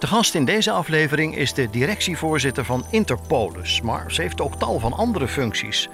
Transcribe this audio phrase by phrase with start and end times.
[0.00, 4.78] De gast in deze aflevering is de directievoorzitter van Interpolis, maar ze heeft ook tal
[4.78, 5.88] van andere functies.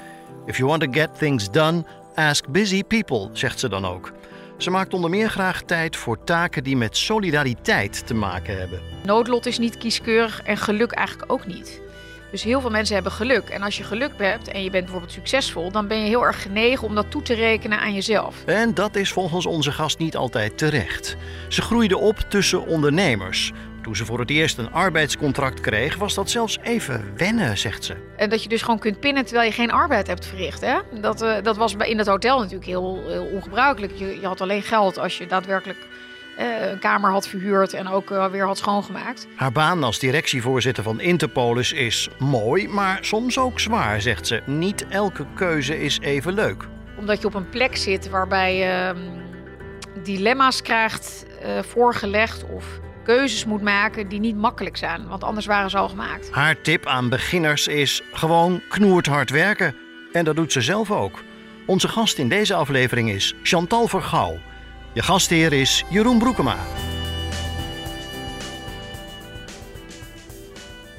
[0.45, 1.85] If you want to get things done,
[2.15, 4.13] ask busy people, zegt ze dan ook.
[4.57, 8.81] Ze maakt onder meer graag tijd voor taken die met solidariteit te maken hebben.
[9.05, 11.81] Noodlot is niet kieskeurig en geluk eigenlijk ook niet.
[12.31, 13.49] Dus heel veel mensen hebben geluk.
[13.49, 16.43] En als je geluk hebt en je bent bijvoorbeeld succesvol, dan ben je heel erg
[16.43, 18.45] genegen om dat toe te rekenen aan jezelf.
[18.45, 21.17] En dat is volgens onze gast niet altijd terecht.
[21.49, 23.53] Ze groeide op tussen ondernemers.
[23.87, 27.97] Toen ze voor het eerst een arbeidscontract kreeg, was dat zelfs even wennen, zegt ze.
[28.17, 30.61] En dat je dus gewoon kunt pinnen terwijl je geen arbeid hebt verricht.
[30.61, 30.79] Hè?
[31.01, 33.93] Dat, uh, dat was in het hotel natuurlijk heel, heel ongebruikelijk.
[33.97, 35.79] Je, je, had alleen geld als je daadwerkelijk
[36.39, 39.27] uh, een kamer had verhuurd en ook uh, weer had schoongemaakt.
[39.37, 44.43] Haar baan als directievoorzitter van Interpolis is mooi, maar soms ook zwaar, zegt ze.
[44.47, 46.65] Niet elke keuze is even leuk.
[46.99, 48.95] Omdat je op een plek zit waarbij je
[50.03, 51.27] dilemma's krijgt
[51.63, 52.65] voorgelegd of
[53.07, 56.31] keuzes moet maken die niet makkelijk zijn, want anders waren ze al gemaakt.
[56.31, 59.75] Haar tip aan beginners is gewoon knoerd hard werken.
[60.13, 61.23] En dat doet ze zelf ook.
[61.67, 64.39] Onze gast in deze aflevering is Chantal Vergouw.
[64.93, 66.57] Je gastheer is Jeroen Broekema.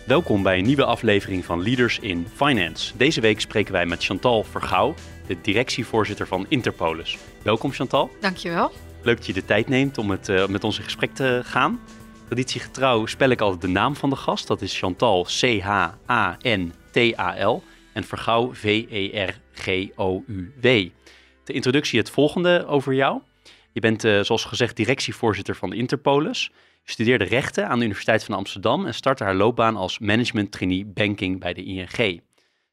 [0.06, 2.98] Welkom bij een nieuwe aflevering van Leaders in Finance.
[2.98, 4.94] Deze week spreken wij met Chantal Vergouw,
[5.28, 7.18] de directievoorzitter van Interpolis.
[7.44, 8.12] Welkom Chantal.
[8.20, 8.72] Dankjewel.
[9.08, 11.80] Leuk dat je de tijd neemt om het, uh, met ons in gesprek te gaan.
[12.26, 14.48] Traditiegetrouw spel ik altijd de naam van de gast.
[14.48, 16.44] Dat is Chantal C-H-A-N-T-A-L
[17.94, 18.90] en Vergouw V-E-R-G-O-U-W.
[21.44, 23.22] De introductie het volgende over jou.
[23.72, 26.52] Je bent, uh, zoals gezegd, directievoorzitter van Interpolis.
[26.84, 30.86] Je studeerde rechten aan de Universiteit van Amsterdam en startte haar loopbaan als management trainee
[30.86, 32.22] banking bij de ING.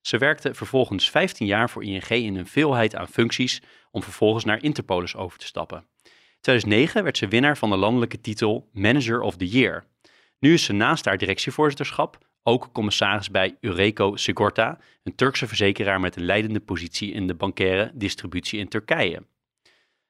[0.00, 4.62] Ze werkte vervolgens 15 jaar voor ING in een veelheid aan functies om vervolgens naar
[4.62, 5.84] Interpolis over te stappen.
[6.44, 9.84] 2009 werd ze winnaar van de landelijke titel Manager of the Year.
[10.38, 16.16] Nu is ze naast haar directievoorzitterschap ook commissaris bij Ureco Sigorta, een Turkse verzekeraar met
[16.16, 19.22] een leidende positie in de bankaire distributie in Turkije.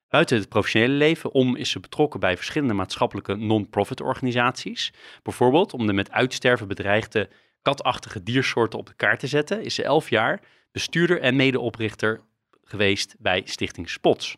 [0.09, 4.93] Buiten het professionele leven om is ze betrokken bij verschillende maatschappelijke non-profit organisaties.
[5.23, 7.29] Bijvoorbeeld om de met uitsterven bedreigde
[7.63, 10.41] katachtige diersoorten op de kaart te zetten, is ze elf jaar
[10.73, 12.21] bestuurder en medeoprichter
[12.65, 14.37] geweest bij Stichting Spots.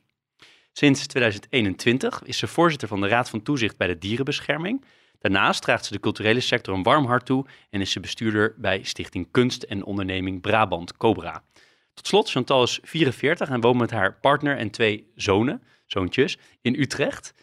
[0.79, 4.85] Sinds 2021 is ze voorzitter van de Raad van Toezicht bij de Dierenbescherming.
[5.19, 8.83] Daarnaast draagt ze de culturele sector een warm hart toe en is ze bestuurder bij
[8.83, 11.45] Stichting Kunst en Onderneming Brabant Cobra.
[11.95, 16.75] Tot slot, Chantal is 44 en woont met haar partner en twee zonen, zoontjes, in
[16.75, 17.35] Utrecht.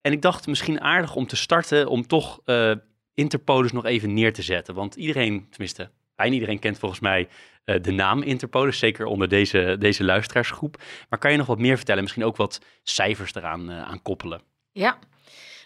[0.00, 2.74] En ik dacht misschien aardig om te starten om toch uh,
[3.14, 4.74] Interpolis nog even neer te zetten.
[4.74, 7.28] Want iedereen, tenminste bijna iedereen kent volgens mij
[7.64, 10.82] uh, de naam Interpolis, zeker onder deze, deze luisteraarsgroep.
[11.08, 14.42] Maar kan je nog wat meer vertellen, misschien ook wat cijfers eraan uh, aan koppelen?
[14.72, 14.98] Ja,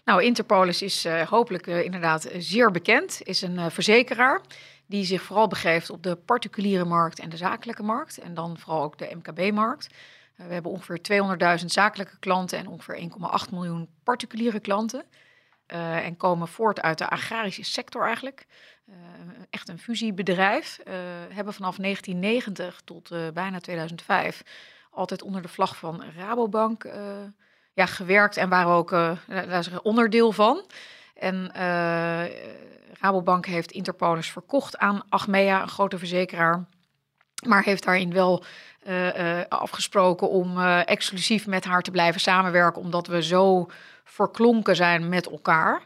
[0.05, 4.41] nou Interpolis is uh, hopelijk inderdaad zeer bekend, is een verzekeraar
[4.89, 8.19] die zich vooral begeeft op de particuliere markt en de zakelijke markt.
[8.19, 9.89] En dan vooral ook de MKB-markt.
[10.37, 11.01] we hebben ongeveer
[11.61, 13.11] 200.000 zakelijke klanten en ongeveer
[13.45, 15.05] 1,8 miljoen particuliere klanten.
[15.73, 18.47] Uh, en komen voort uit de agrarische sector eigenlijk.
[18.89, 18.95] Uh,
[19.51, 20.79] echt een fusiebedrijf.
[20.79, 20.95] Uh,
[21.29, 24.43] hebben vanaf 1990 tot bijna 2005
[24.91, 26.89] altijd onder de vlag van Rabobank
[27.73, 28.91] ja, gewerkt en waren ook
[29.27, 30.65] daar is onderdeel van.
[31.15, 31.51] En
[33.01, 36.69] Rabobank heeft Interpolis verkocht aan Achmea, een grote verzekeraar.
[37.47, 38.45] Maar heeft daarin wel
[38.89, 43.71] uh, uh, afgesproken om uh, exclusief met haar te blijven samenwerken, omdat we zo
[44.05, 45.83] verklonken zijn met elkaar.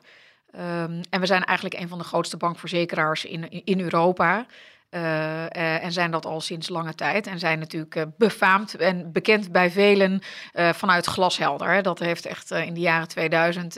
[0.54, 4.46] Um, en we zijn eigenlijk een van de grootste bankverzekeraars in, in Europa.
[4.90, 7.26] En zijn dat al sinds lange tijd.
[7.26, 10.22] En zijn natuurlijk befaamd en bekend bij velen
[10.52, 11.82] vanuit glashelder.
[11.82, 13.76] Dat heeft echt in de jaren 2000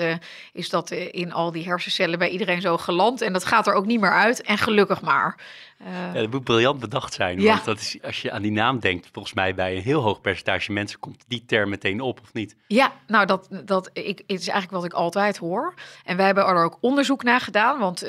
[0.53, 3.21] is dat in al die hersencellen bij iedereen zo geland.
[3.21, 4.43] En dat gaat er ook niet meer uit.
[4.43, 5.37] En gelukkig maar.
[5.85, 7.41] Ja, dat moet briljant bedacht zijn.
[7.41, 7.53] Ja.
[7.53, 10.21] Want dat is, als je aan die naam denkt, volgens mij bij een heel hoog
[10.21, 12.57] percentage mensen komt die term meteen op, of niet?
[12.67, 15.75] Ja, nou dat, dat ik, het is eigenlijk wat ik altijd hoor.
[16.05, 17.79] En wij hebben er ook onderzoek naar gedaan.
[17.79, 18.07] Want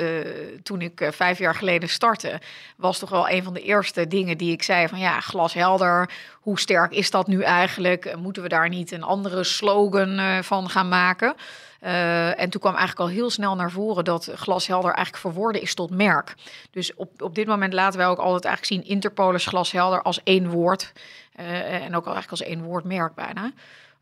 [0.63, 2.41] toen ik vijf jaar geleden startte,
[2.77, 6.09] was was toch wel een van de eerste dingen die ik zei van ja, glashelder.
[6.33, 8.15] Hoe sterk is dat nu eigenlijk?
[8.17, 11.35] Moeten we daar niet een andere slogan uh, van gaan maken?
[11.81, 15.73] Uh, en toen kwam eigenlijk al heel snel naar voren dat glashelder eigenlijk verworden is
[15.73, 16.35] tot merk.
[16.71, 20.49] Dus op, op dit moment laten wij ook altijd eigenlijk zien Interpolis glashelder als één
[20.49, 20.93] woord.
[21.39, 23.51] Uh, en ook eigenlijk als één woordmerk bijna.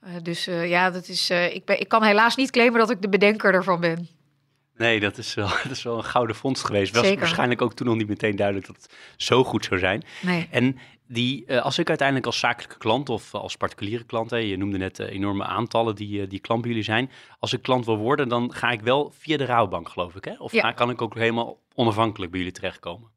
[0.03, 3.09] Uh, dus ja, dat is, ik, ben, ik kan helaas niet claimen dat ik de
[3.09, 4.07] bedenker ervan ben.
[4.77, 6.95] Nee, dat is wel, dat is wel een gouden vondst geweest.
[6.95, 10.03] Was waarschijnlijk ook toen nog niet meteen duidelijk dat het zo goed zou zijn.
[10.21, 10.47] Nee.
[10.51, 10.77] En
[11.07, 14.77] die, uh, als ik uiteindelijk als zakelijke klant of als particuliere klant, hè, je noemde
[14.77, 17.11] net uh, enorme aantallen die, die klant bij jullie zijn.
[17.39, 20.25] Als ik klant wil worden, dan ga ik wel via de Rabobank, geloof ik.
[20.25, 20.33] Hè?
[20.37, 20.71] Of ja.
[20.71, 23.11] kan ik ook helemaal onafhankelijk bij jullie terechtkomen?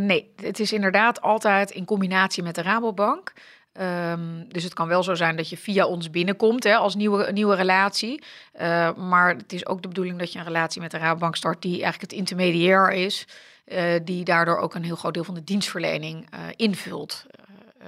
[0.00, 3.32] nee, het is inderdaad altijd in combinatie met de Rabobank.
[3.72, 7.32] Um, dus het kan wel zo zijn dat je via ons binnenkomt hè, als nieuwe,
[7.32, 8.22] nieuwe relatie.
[8.60, 11.62] Uh, maar het is ook de bedoeling dat je een relatie met de Rabobank start
[11.62, 13.26] die eigenlijk het intermediair is.
[13.66, 17.26] Uh, die daardoor ook een heel groot deel van de dienstverlening uh, invult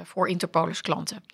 [0.02, 1.24] voor Interpolis klanten.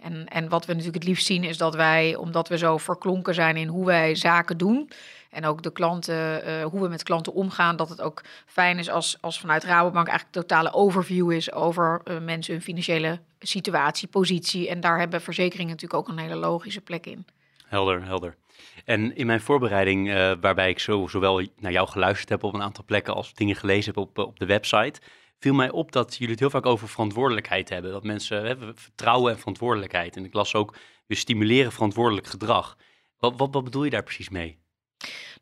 [0.00, 3.34] En, en wat we natuurlijk het liefst zien is dat wij, omdat we zo verklonken
[3.34, 4.90] zijn in hoe wij zaken doen,
[5.36, 8.90] en ook de klanten, uh, hoe we met klanten omgaan, dat het ook fijn is
[8.90, 14.08] als, als vanuit Rabobank eigenlijk een totale overview is over uh, mensen hun financiële situatie,
[14.08, 14.68] positie.
[14.68, 17.26] En daar hebben verzekeringen natuurlijk ook een hele logische plek in.
[17.66, 18.36] Helder, helder.
[18.84, 22.62] En in mijn voorbereiding, uh, waarbij ik zo, zowel naar jou geluisterd heb op een
[22.62, 25.00] aantal plekken als dingen gelezen heb op, op de website,
[25.38, 27.92] viel mij op dat jullie het heel vaak over verantwoordelijkheid hebben.
[27.92, 30.16] Dat mensen hebben vertrouwen en verantwoordelijkheid.
[30.16, 32.76] En ik las ook, we stimuleren verantwoordelijk gedrag.
[33.18, 34.58] Wat, wat, wat bedoel je daar precies mee?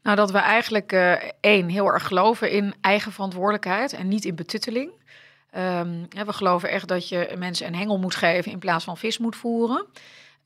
[0.02, 4.34] Nou, dat we eigenlijk uh, één heel erg geloven in eigen verantwoordelijkheid en niet in
[4.34, 4.90] betutteling.
[5.56, 9.18] Um, we geloven echt dat je mensen een hengel moet geven in plaats van vis
[9.18, 9.86] moet voeren.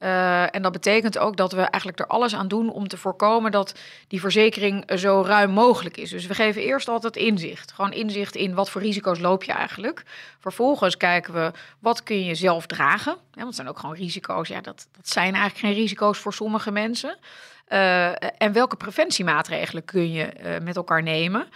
[0.01, 3.51] Uh, en dat betekent ook dat we eigenlijk er alles aan doen om te voorkomen
[3.51, 3.75] dat
[4.09, 6.11] die verzekering zo ruim mogelijk is.
[6.11, 7.73] Dus we geven eerst altijd inzicht.
[7.73, 10.03] Gewoon inzicht in wat voor risico's loop je eigenlijk.
[10.39, 13.13] Vervolgens kijken we wat kun je zelf dragen.
[13.13, 14.49] Ja, want het zijn ook gewoon risico's.
[14.49, 17.19] Ja, dat, dat zijn eigenlijk geen risico's voor sommige mensen.
[17.69, 18.09] Uh,
[18.43, 21.49] en welke preventiemaatregelen kun je uh, met elkaar nemen?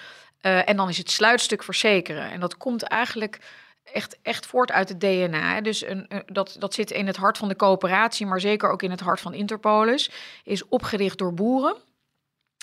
[0.42, 2.30] Uh, en dan is het sluitstuk verzekeren.
[2.30, 3.38] En dat komt eigenlijk
[3.84, 5.60] echt, echt voort uit het DNA.
[5.60, 8.90] Dus een, dat, dat zit in het hart van de coöperatie, maar zeker ook in
[8.90, 10.10] het hart van Interpolis.
[10.44, 11.76] Is opgericht door boeren.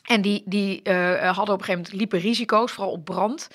[0.03, 3.47] En die, die hadden op een gegeven moment liepen risico's, vooral op brand.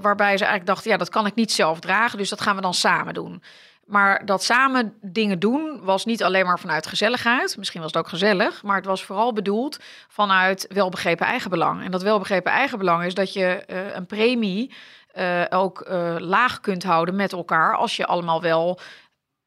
[0.00, 2.62] waarbij ze eigenlijk dachten, ja, dat kan ik niet zelf dragen, dus dat gaan we
[2.62, 3.42] dan samen doen.
[3.86, 7.56] Maar dat samen dingen doen was niet alleen maar vanuit gezelligheid.
[7.56, 9.78] Misschien was het ook gezellig, maar het was vooral bedoeld
[10.08, 11.84] vanuit welbegrepen eigenbelang.
[11.84, 14.74] En dat welbegrepen eigenbelang is dat je uh, een premie
[15.14, 18.80] uh, ook uh, laag kunt houden met elkaar als je allemaal wel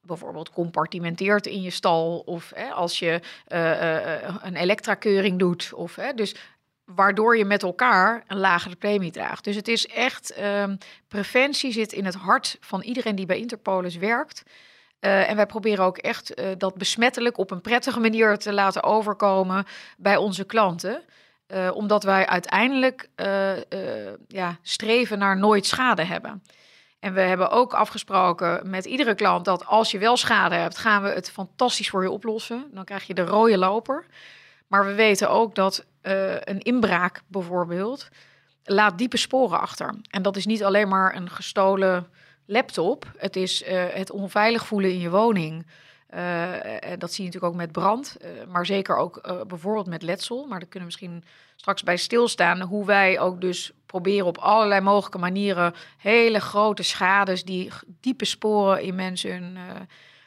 [0.02, 3.22] bijvoorbeeld compartimenteert in je stal of als je
[4.42, 5.72] een elektrakeuring doet.
[5.74, 6.36] Of, dus
[6.96, 9.44] waardoor je met elkaar een lagere premie draagt.
[9.44, 13.96] Dus het is echt, um, preventie zit in het hart van iedereen die bij Interpolis
[13.96, 14.44] werkt.
[15.00, 18.84] Uh, en wij proberen ook echt uh, dat besmettelijk op een prettige manier te laten
[18.84, 19.66] overkomen
[19.98, 21.04] bij onze klanten.
[21.48, 23.10] Uh, omdat wij uiteindelijk
[24.28, 26.44] ja, streven naar nooit schade hebben.
[27.00, 31.04] En we hebben ook afgesproken met iedere klant dat als je wel schade hebt, gaan
[31.04, 32.66] we het fantastisch voor je oplossen.
[32.72, 34.06] Dan krijg je de rode loper.
[34.68, 38.10] Maar we weten ook dat uh, een inbraak bijvoorbeeld
[38.64, 39.96] laat diepe sporen achter.
[40.10, 42.08] En dat is niet alleen maar een gestolen
[42.46, 43.12] laptop.
[43.18, 45.68] Het is uh, het onveilig voelen in je woning.
[46.16, 46.52] Uh,
[46.98, 48.18] dat zie je natuurlijk ook met brand,
[48.48, 50.46] maar zeker ook bijvoorbeeld met letsel.
[50.46, 51.24] Maar daar kunnen we misschien
[51.56, 52.62] straks bij stilstaan.
[52.62, 58.82] Hoe wij ook dus proberen op allerlei mogelijke manieren hele grote schades die diepe sporen
[58.82, 59.58] in mensen hun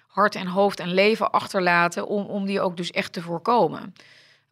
[0.07, 3.95] hart en hoofd en leven achterlaten, om, om die ook dus echt te voorkomen.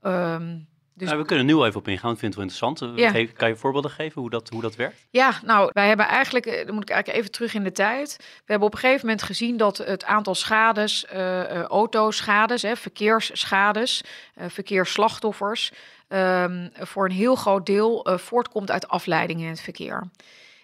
[0.02, 0.68] Um,
[0.98, 1.08] dus...
[1.08, 2.98] Nou, we kunnen nu even op ingaan, ik vind het wel interessant.
[2.98, 3.26] Ja.
[3.34, 5.06] Kan je voorbeelden geven hoe dat, hoe dat werkt?
[5.10, 8.16] Ja, nou, wij hebben eigenlijk, eh, dan moet ik eigenlijk even terug in de tijd.
[8.18, 14.02] We hebben op een gegeven moment gezien dat het aantal schades, uh, autoschades, hè, verkeersschades,
[14.38, 15.72] uh, verkeersslachtoffers,
[16.08, 20.10] um, voor een heel groot deel uh, voortkomt uit afleiding in het verkeer.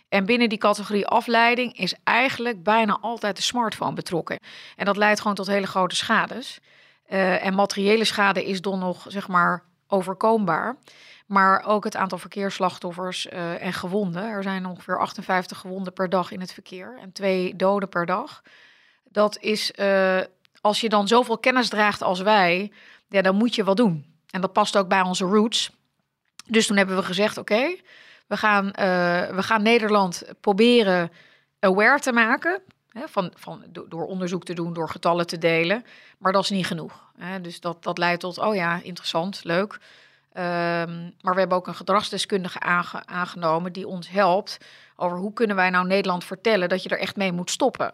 [0.09, 4.39] En binnen die categorie afleiding is eigenlijk bijna altijd de smartphone betrokken.
[4.77, 6.59] En dat leidt gewoon tot hele grote schades.
[7.07, 9.63] En materiële schade is dan nog, zeg maar,
[9.95, 10.77] overkombaar.
[11.27, 14.23] Maar ook het aantal verkeersslachtoffers uh, en gewonden.
[14.23, 18.43] Er zijn ongeveer 58 gewonden per dag in het verkeer en twee doden per dag.
[19.05, 20.21] Dat is, uh,
[20.61, 22.73] als je dan zoveel kennis draagt als wij,
[23.09, 24.15] ja, dan moet je wat doen.
[24.31, 25.71] En dat past ook bij onze roots.
[26.47, 27.77] Dus toen hebben we gezegd: oké,
[28.27, 31.11] we, uh, we gaan Nederland proberen
[31.61, 32.63] aware te maken.
[32.95, 35.85] Hè, van, van, door onderzoek te doen, door getallen te delen.
[36.19, 37.05] Maar dat is niet genoeg.
[37.19, 37.41] Hè.
[37.41, 39.73] Dus dat, dat leidt tot, oh ja, interessant, leuk.
[39.73, 44.59] Um, maar we hebben ook een gedragsdeskundige aange, aangenomen die ons helpt
[44.97, 47.93] over hoe kunnen wij nou Nederland vertellen dat je er echt mee moet stoppen.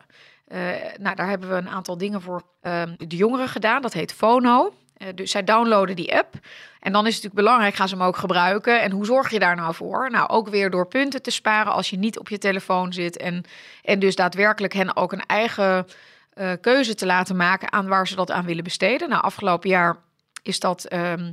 [0.48, 0.58] Uh,
[0.98, 3.82] nou, daar hebben we een aantal dingen voor um, de jongeren gedaan.
[3.82, 4.74] Dat heet FONO.
[5.00, 6.34] Eh, dus zij downloaden die app.
[6.80, 8.82] En dan is het natuurlijk belangrijk, gaan ze hem ook gebruiken?
[8.82, 10.10] En hoe zorg je daar nou voor?
[10.10, 13.16] Nou, ook weer door punten te sparen als je niet op je telefoon zit.
[13.16, 13.44] En,
[13.82, 15.86] en dus daadwerkelijk hen ook een eigen
[16.34, 19.08] uh, keuze te laten maken aan waar ze dat aan willen besteden.
[19.08, 19.96] Nou, afgelopen jaar
[20.42, 21.32] is dat ehm,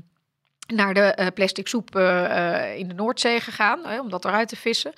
[0.68, 1.96] naar de uh, plastic soep
[2.76, 4.94] in de Noordzee gegaan, om dat eruit te vissen.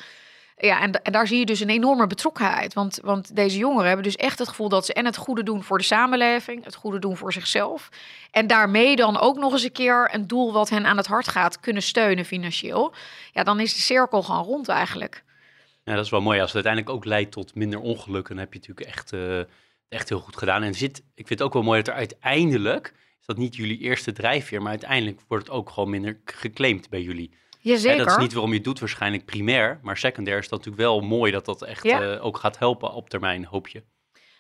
[0.62, 2.74] Ja, en, en, daar zie je dus een enorme betrokkenheid.
[2.74, 5.64] Want, want deze jongeren hebben dus echt het gevoel dat ze en het goede doen
[5.64, 7.90] voor de samenleving, het goede doen voor zichzelf.
[8.32, 11.28] En daarmee dan ook nog eens een keer een doel wat hen aan het hart
[11.28, 12.94] gaat kunnen steunen financieel.
[13.32, 15.24] Ja, dan is de cirkel gewoon rond eigenlijk.
[15.84, 16.40] Ja, dat is wel mooi.
[16.40, 19.40] Als het uiteindelijk ook leidt tot minder ongelukken, dan heb je natuurlijk echt, uh,
[19.90, 20.64] echt heel goed gedaan.
[20.64, 23.78] En zit, ik vind het ook wel mooi dat er uiteindelijk, is dat niet jullie
[23.78, 27.32] eerste drijfveer, maar uiteindelijk wordt het ook gewoon minder geclaimd bij jullie.
[27.62, 27.98] Jazeker.
[27.98, 31.02] dat is niet waarom je het doet waarschijnlijk primair, maar secundair is dat natuurlijk wel
[31.02, 33.84] mooi dat dat echt uh, ook gaat helpen op termijn, hoop je.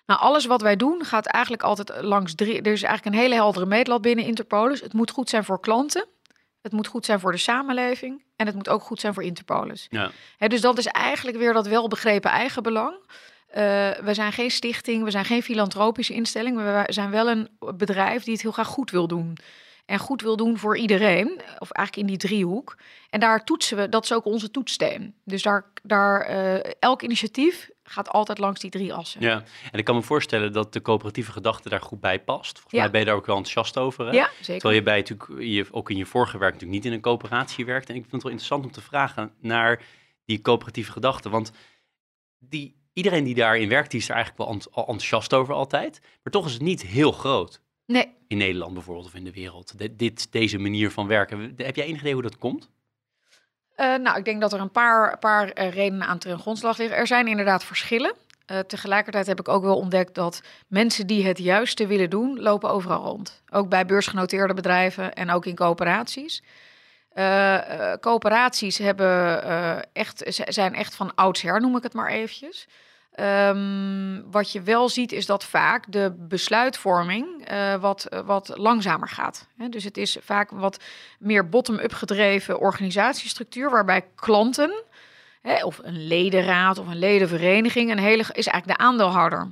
[0.06, 2.62] Nou, alles wat wij doen gaat eigenlijk altijd langs drie.
[2.62, 4.82] Er is eigenlijk een hele heldere meetlat binnen Interpolis.
[4.82, 6.06] Het moet goed zijn voor klanten.
[6.62, 8.24] Het moet goed zijn voor de samenleving.
[8.36, 9.88] En het moet ook goed zijn voor Interpolis.
[9.90, 10.12] Ja.
[10.48, 12.96] dus dat is eigenlijk weer dat welbegrepen eigenbelang.
[13.50, 13.56] Uh,
[13.92, 16.58] we zijn geen stichting, we zijn geen filantropische instelling.
[16.58, 19.38] We zijn wel een bedrijf die het heel graag goed wil doen
[19.90, 22.78] en goed wil doen voor iedereen, of eigenlijk in die driehoek.
[23.10, 25.16] En daar toetsen we, dat is ook onze toetssteen.
[25.24, 29.22] Dus daar, daar uh, elk initiatief gaat altijd langs die drie assen.
[29.22, 32.52] Ja, en ik kan me voorstellen dat de coöperatieve gedachte daar goed bij past.
[32.52, 32.82] Volgens ja.
[32.82, 34.06] mij ben je daar ook wel enthousiast over.
[34.06, 34.12] Hè?
[34.12, 34.54] Ja, zeker.
[34.54, 37.66] Terwijl je bij natuurlijk je, ook in je vorige werk natuurlijk niet in een coöperatie
[37.66, 37.90] werkt.
[37.90, 39.82] En ik vind het wel interessant om te vragen naar
[40.26, 41.30] die coöperatieve gedachte.
[41.30, 41.52] Want
[42.40, 46.00] die, iedereen die daarin werkt, die is er eigenlijk wel enthousiast over altijd.
[46.24, 47.62] Maar toch is het niet heel groot.
[47.92, 48.16] Nee.
[48.28, 49.74] In Nederland bijvoorbeeld of in de wereld.
[50.00, 51.54] dit, deze manier van werken.
[51.58, 52.70] Heb jij enig idee hoe dat komt?
[53.78, 56.98] Uh, nou, ik denk dat er een paar, paar uh, redenen aan ten grondslag liggen.
[56.98, 58.16] Er zijn inderdaad verschillen.
[58.52, 62.70] Uh, tegelijkertijd heb ik ook wel ontdekt dat mensen die het juiste willen doen, lopen
[62.70, 63.44] overal rond.
[63.50, 66.44] Ook bij beursgenoteerde bedrijven en ook in coöperaties.
[68.00, 72.68] coöperaties hebben, echt, zijn echt van oudsher, noem ik het maar eventjes.
[73.22, 79.48] Um, wat je wel ziet is dat vaak de besluitvorming uh, wat, wat langzamer gaat.
[79.70, 80.84] Dus het is vaak wat
[81.20, 84.84] meer bottom-up gedreven organisatiestructuur, waarbij klanten
[85.64, 89.52] of een ledenraad of een ledenvereniging een hele, is eigenlijk de aandeelhouder.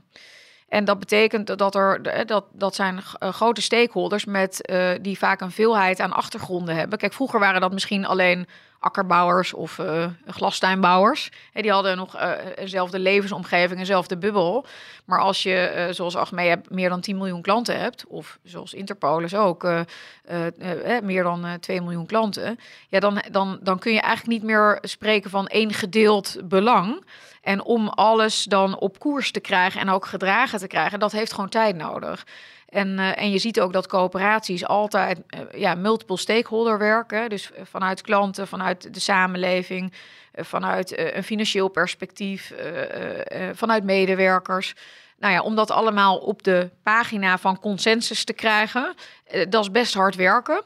[0.67, 5.51] En dat betekent dat er dat, dat zijn grote stakeholders met uh, die vaak een
[5.51, 6.97] veelheid aan achtergronden hebben.
[6.97, 8.47] Kijk, vroeger waren dat misschien alleen
[8.79, 11.31] akkerbouwers of uh, glastuinbouwers.
[11.53, 12.15] Die hadden nog
[12.55, 14.65] eenzelfde levensomgeving, eenzelfde bubbel.
[15.05, 19.67] Maar als je, zoals Achmea, meer dan 10 miljoen klanten hebt, of zoals Interpolis ook,
[21.01, 25.29] meer dan 2 miljoen klanten, ja, dan, dan, dan kun je eigenlijk niet meer spreken
[25.29, 27.03] van één gedeeld belang.
[27.47, 31.33] En om alles dan op koers te krijgen en ook gedragen te krijgen, dat heeft
[31.33, 32.25] gewoon tijd nodig.
[32.69, 37.29] En, uh, en je ziet ook dat coöperaties altijd uh, ja, multiple stakeholder werken.
[37.29, 39.93] Dus vanuit klanten, vanuit de samenleving,
[40.33, 42.53] vanuit een financieel perspectief,
[43.53, 44.75] vanuit medewerkers.
[45.19, 48.95] Nou ja, om dat allemaal op de pagina van consensus te krijgen,
[49.49, 50.63] dat is best hard werken.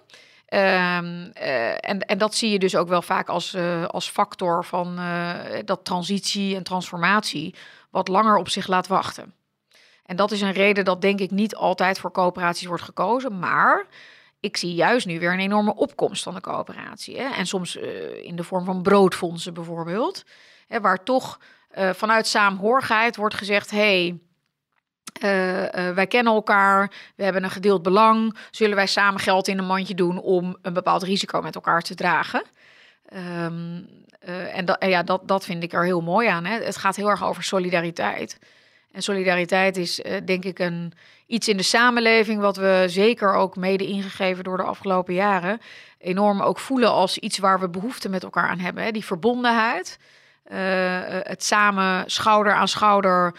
[0.53, 1.31] Um,
[1.79, 3.55] en, en dat zie je dus ook wel vaak als,
[3.87, 4.99] als factor van
[5.65, 7.55] dat transitie en transformatie
[7.89, 9.33] wat langer op zich laat wachten.
[10.05, 13.39] En dat is een reden dat denk ik niet altijd voor coöperaties wordt gekozen.
[13.39, 13.85] Maar
[14.39, 17.17] ik zie juist nu weer een enorme opkomst van de coöperatie.
[17.19, 17.29] Hè?
[17.29, 17.75] En soms
[18.21, 20.23] in de vorm van broodfondsen bijvoorbeeld.
[20.67, 21.39] Hè, waar toch
[21.93, 23.71] vanuit saamhorigheid wordt gezegd...
[23.71, 24.19] hey,
[25.15, 25.29] uh,
[25.89, 28.37] wij kennen elkaar, we hebben een gedeeld belang.
[28.51, 31.95] Zullen wij samen geld in een mandje doen om een bepaald risico met elkaar te
[31.95, 32.43] dragen?
[33.13, 33.87] Um,
[34.53, 36.45] en, dat, ja, dat, dat vind ik er heel mooi aan.
[36.45, 36.63] Hè?
[36.63, 38.39] Het gaat heel erg over solidariteit.
[38.91, 40.93] En solidariteit is denk ik een,
[41.27, 45.61] iets in de samenleving wat we zeker ook mede ingegeven door de afgelopen jaren
[45.97, 48.83] enorm ook voelen als iets waar we behoefte met elkaar aan hebben.
[48.83, 48.91] Hè?
[48.91, 49.97] Die verbondenheid,
[51.23, 53.35] het samen schouder aan schouder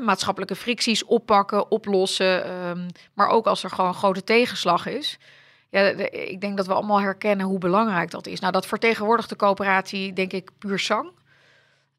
[0.00, 5.18] maatschappelijke fricties oppakken, oplossen, um, maar ook als er gewoon grote tegenslag is.
[5.70, 8.40] Ja, ik denk dat we allemaal herkennen hoe belangrijk dat is.
[8.40, 11.10] Nou, dat vertegenwoordigt de coöperatie, denk ik, puur zang.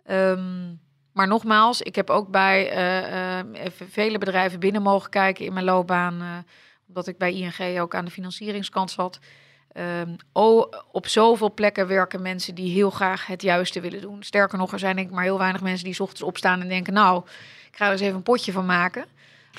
[0.10, 0.80] Um,
[1.14, 2.76] maar nogmaals, ik heb ook bij
[3.46, 6.46] uh, vele bedrijven binnen mogen kijken in mijn loopbaan,
[6.88, 9.20] omdat ik bij ING ook aan de financieringskant zat.
[9.78, 14.24] Um, oh, op zoveel plekken werken mensen die heel graag het juiste willen doen.
[14.24, 16.94] Sterker nog, er zijn denk ik maar heel weinig mensen die ochtends opstaan en denken,
[16.94, 17.24] nou,
[17.72, 19.06] ik ga er eens even een potje van maken.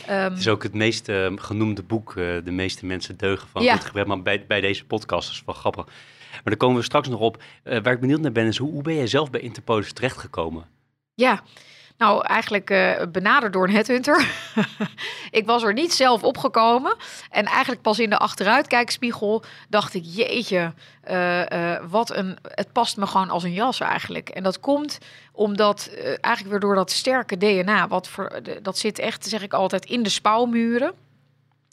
[0.08, 3.76] Um, het is ook het meest genoemde boek, De meeste mensen deugen van ja.
[3.76, 5.84] goed maar bij, bij deze podcast is wel grappig.
[6.32, 7.42] Maar daar komen we straks nog op.
[7.64, 10.66] waar ik benieuwd naar ben, is hoe, hoe ben jij zelf bij Interpolis terechtgekomen?
[11.14, 11.42] Ja,
[12.02, 14.26] Nou, eigenlijk uh, benaderd door een headhunter.
[15.30, 16.96] ik was er niet zelf opgekomen.
[17.30, 20.72] En eigenlijk pas in de achteruitkijkspiegel dacht ik, jeetje,
[21.10, 22.38] uh, wat een...
[22.42, 24.28] Het past me gewoon als een jas eigenlijk.
[24.28, 24.98] En dat komt
[25.32, 25.90] omdat
[26.20, 27.88] eigenlijk weer door dat sterke DNA...
[27.88, 30.94] Wat voor, dat zit echt, zeg ik altijd, in de spouwmuren.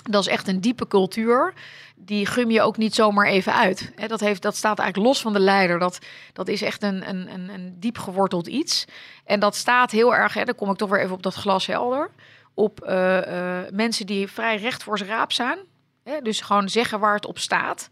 [0.03, 1.53] Dat is echt een diepe cultuur.
[1.95, 3.91] Die gum je ook niet zomaar even uit.
[4.07, 5.79] Dat, heeft, dat staat eigenlijk los van de leider.
[5.79, 5.99] Dat,
[6.33, 8.85] dat is echt een, een, een, diep geworteld iets.
[9.25, 11.65] En dat staat heel erg, hè, dan kom ik toch weer even op dat glas
[11.65, 12.09] helder.
[12.53, 15.59] Op uh, uh, mensen die vrij recht voor zijn raap zijn.
[16.03, 17.89] Hè, dus gewoon zeggen waar het op staat.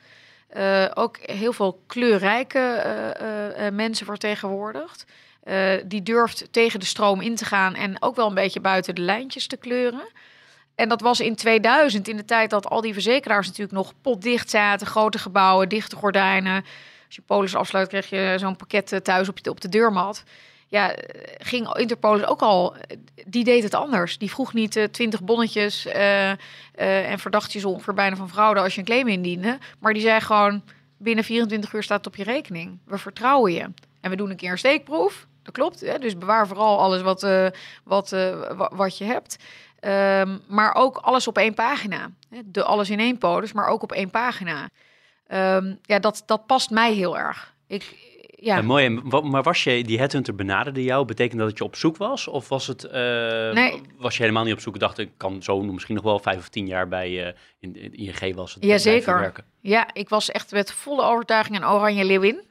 [0.57, 5.05] Uh, ook heel veel kleurrijke mensen vertegenwoordigd.
[5.85, 9.01] die durft tegen de stroom in te gaan en ook wel een beetje buiten de
[9.01, 10.07] lijntjes te kleuren.
[10.77, 14.49] En dat was in 2000, in de tijd dat al die verzekeraars natuurlijk nog potdicht
[14.49, 14.87] zaten.
[14.87, 16.65] Grote gebouwen, dichte gordijnen.
[17.05, 20.23] Als je polis afsluit, kreeg je zo'n pakket eh, thuis op, je, op de deurmat.
[20.67, 20.95] Ja,
[21.37, 22.75] ging Interpolis ook al,
[23.25, 24.17] die deed het anders.
[24.17, 26.35] Die vroeg niet eh, 20 bonnetjes uh, uh,
[27.11, 29.57] en verdachtjes ongeveer bijna van fraude als je een claim indiende.
[29.79, 30.63] Maar die zei gewoon,
[30.97, 32.77] binnen 24 uur staat het op je rekening.
[32.85, 33.69] We vertrouwen je.
[34.01, 35.27] En we doen een keer een steekproef.
[35.43, 35.79] Dat klopt.
[35.79, 35.99] Hè?
[35.99, 37.21] Dus bewaar vooral alles wat,
[37.83, 38.15] wat,
[38.71, 39.37] wat je hebt.
[39.81, 42.09] Um, maar ook alles op één pagina.
[42.45, 44.69] De alles in één polis, maar ook op één pagina.
[45.27, 47.53] Um, ja, dat, dat past mij heel erg.
[47.67, 47.95] Ik,
[48.39, 48.55] ja.
[48.55, 48.61] ja.
[48.61, 48.89] mooi,
[49.23, 52.27] maar was je, die headhunter benaderde jou, betekent dat dat je op zoek was?
[52.27, 53.81] Of was het, uh, nee.
[53.97, 56.49] was je helemaal niet op zoek dacht, ik kan zo misschien nog wel vijf of
[56.49, 59.33] tien jaar bij uh, in, in ING was het Ja, zeker.
[59.67, 62.41] Ja, ik was echt met volle overtuiging een oranje leeuwin.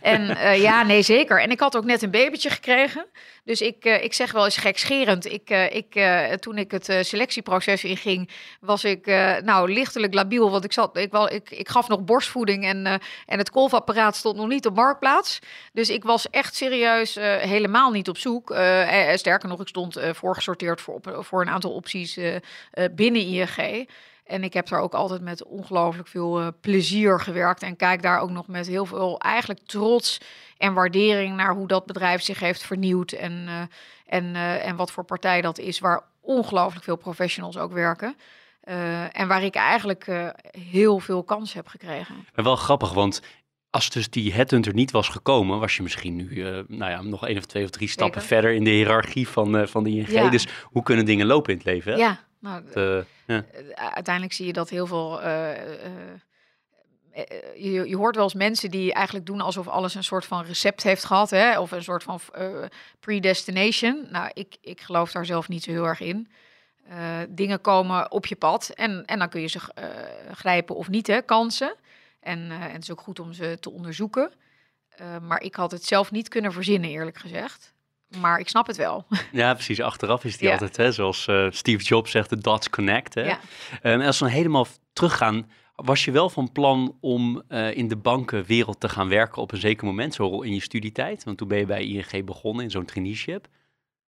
[0.00, 1.40] en uh, ja, nee, zeker.
[1.40, 3.06] En ik had ook net een babytje gekregen.
[3.44, 5.32] Dus ik, uh, ik zeg wel eens gekscherend.
[5.32, 6.00] Ik, uh, ik,
[6.40, 9.06] toen ik het selectieproces inging, was ik
[9.44, 10.50] nou lichtelijk labiel.
[10.50, 12.86] Want ik, zat, ik, wel, ik, ik gaf nog borstvoeding en,
[13.26, 15.38] en het kolfapparaat stond nog niet op marktplaats.
[15.72, 18.56] Dus ik was echt serieus helemaal niet op zoek.
[19.14, 22.18] sterker nog, ik stond voorgesorteerd voor, op, voor een aantal opties
[22.94, 23.88] binnen ING.
[24.32, 27.62] En ik heb daar ook altijd met ongelooflijk veel uh, plezier gewerkt.
[27.62, 30.20] En kijk daar ook nog met heel veel eigenlijk trots
[30.58, 33.12] en waardering naar hoe dat bedrijf zich heeft vernieuwd.
[33.12, 33.60] En, uh,
[34.06, 38.16] en, uh, en wat voor partij dat is, waar ongelooflijk veel professionals ook werken.
[39.12, 42.26] en waar ik eigenlijk heel veel kans heb gekregen.
[42.34, 43.22] Maar wel grappig, want
[43.70, 47.38] als dus die headhunter niet was gekomen, was je misschien nu nou ja, nog één
[47.38, 50.08] of twee of drie stappen verder in de hiërarchie van, van de ING.
[50.08, 50.28] Ja.
[50.28, 51.92] Dus hoe kunnen dingen lopen in het leven?
[51.92, 51.98] Hè?
[51.98, 53.44] Ja, nou, de, ja.
[53.52, 55.22] Eh, uiteindelijk zie je dat heel veel.
[55.22, 55.50] Uh,
[57.56, 60.82] je, je, hoort wel eens mensen die eigenlijk doen alsof alles een soort van recept
[60.82, 61.60] heeft gehad, hè?
[61.60, 62.20] of een soort van
[63.00, 64.06] predestination.
[64.10, 66.28] Nou, ik, ik geloof daar zelf niet zo heel erg in.
[67.28, 69.60] dingen komen op je pad en, en dan kun je ze
[70.32, 71.22] grijpen of niet, hè?
[71.22, 71.74] kansen.
[72.20, 74.32] En, en het is ook goed om ze te onderzoeken.
[75.22, 77.74] maar ik had het zelf niet kunnen verzinnen, eerlijk gezegd.
[78.20, 79.04] Maar ik snap het wel.
[79.32, 79.80] Ja, precies.
[79.80, 83.14] Achteraf is die altijd, hè, zoals uh, Steve Jobs zegt, de dots connect.
[83.14, 83.22] Hè?
[83.22, 83.38] Ja.
[83.82, 88.80] Um, als we helemaal teruggaan, was je wel van plan om uh, in de bankenwereld
[88.80, 91.24] te gaan werken op een zeker moment, zo in je studietijd?
[91.24, 93.46] Want toen ben je bij ING begonnen in zo'n traineeship.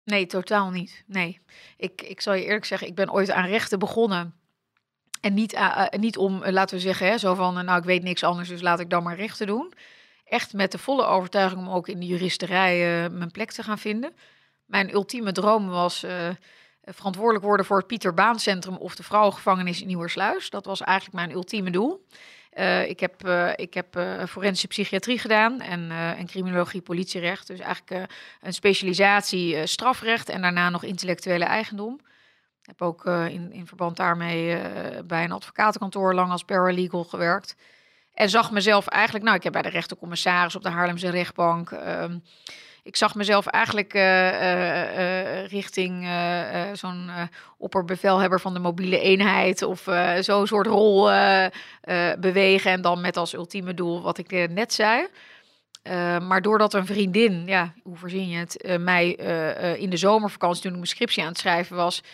[0.05, 1.05] Nee, totaal niet.
[1.07, 1.41] Nee.
[1.77, 4.35] Ik, ik zal je eerlijk zeggen, ik ben ooit aan rechten begonnen.
[5.21, 8.25] En niet, uh, niet om, laten we zeggen, hè, zo van, nou, ik weet niks
[8.25, 9.73] anders, dus laat ik dan maar rechten doen
[10.33, 13.79] echt met de volle overtuiging om ook in de juristerij uh, mijn plek te gaan
[13.79, 14.13] vinden.
[14.67, 16.29] Mijn ultieme droom was uh,
[16.85, 20.51] verantwoordelijk worden voor het Pieter Baan Centrum of de vrouwengevangenis in Nieuwersluis.
[20.51, 22.07] Dat was eigenlijk mijn ultieme doel.
[22.55, 23.87] Uh, ik heb, ik heb
[24.29, 27.47] forensische psychiatrie gedaan en, en criminologie politierecht.
[27.47, 32.01] Dus eigenlijk een specialisatie strafrecht en daarna nog intellectuele eigendom.
[32.61, 34.59] Ik heb ook in, in verband daarmee
[35.05, 37.57] bij een advocatenkantoor lang als paralegal gewerkt.
[38.15, 41.71] En zag mezelf eigenlijk, nou, ik heb bij de rechtercommissaris op de Haarlemse rechtbank.
[41.71, 42.05] Uh,
[42.83, 46.09] ik zag mezelf eigenlijk uh, uh, richting
[46.73, 47.11] zo'n
[47.59, 49.89] opperbevelhebber van de mobiele eenheid of
[50.21, 51.11] zo'n soort rol
[52.19, 52.71] bewegen.
[52.71, 55.07] En dan met als ultieme doel wat ik net zei.
[56.21, 59.09] maar doordat een vriendin, ja, hoe verzin je het, mij
[59.79, 62.09] in de zomervakantie toen ik mijn scriptie aan het schrijven was, eh,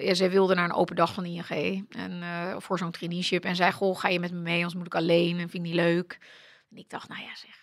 [0.00, 3.44] ja, zij wilde naar een open dag van ING en uh, voor zo'n traineeship.
[3.44, 5.60] En zei, goh, ga je met me mee, anders moet ik alleen en vind ik
[5.60, 6.18] niet leuk.
[6.70, 7.58] En ik dacht, nou ja zeg,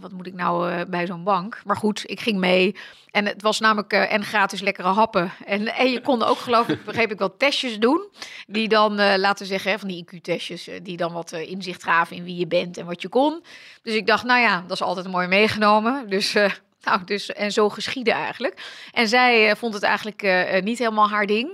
[0.00, 1.60] wat moet ik nou uh, bij zo'n bank?
[1.64, 2.76] Maar goed, ik ging mee.
[3.10, 5.32] En het was namelijk en gratis lekkere happen.
[5.46, 8.08] En, en je kon ook, geloof ik, begreep ik wel, testjes doen.
[8.46, 12.36] Die dan, laten zeggen, hè, van die IQ-testjes, die dan wat inzicht gaven in wie
[12.36, 13.44] je bent en wat je kon.
[13.82, 16.08] Dus ik dacht, nou ja, dat is altijd mooi meegenomen.
[16.08, 16.34] Dus
[16.80, 18.86] nou, dus, en zo geschiedde eigenlijk.
[18.92, 21.50] En zij uh, vond het eigenlijk uh, niet helemaal haar ding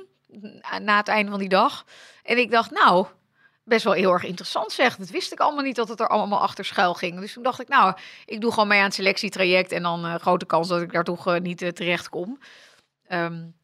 [0.83, 1.85] na het einde van die dag.
[2.23, 3.07] En ik dacht, nou,
[3.65, 4.97] best wel heel erg interessant zeg.
[4.97, 7.21] Dat wist ik allemaal niet dat het er allemaal achter schuil ging.
[7.21, 7.95] Dus toen dacht ik, nou,
[8.27, 11.39] ik doe gewoon mee aan het selectietraject en dan grote kans dat ik daar toch
[11.41, 12.39] niet terecht kom.
[13.09, 13.55] Um,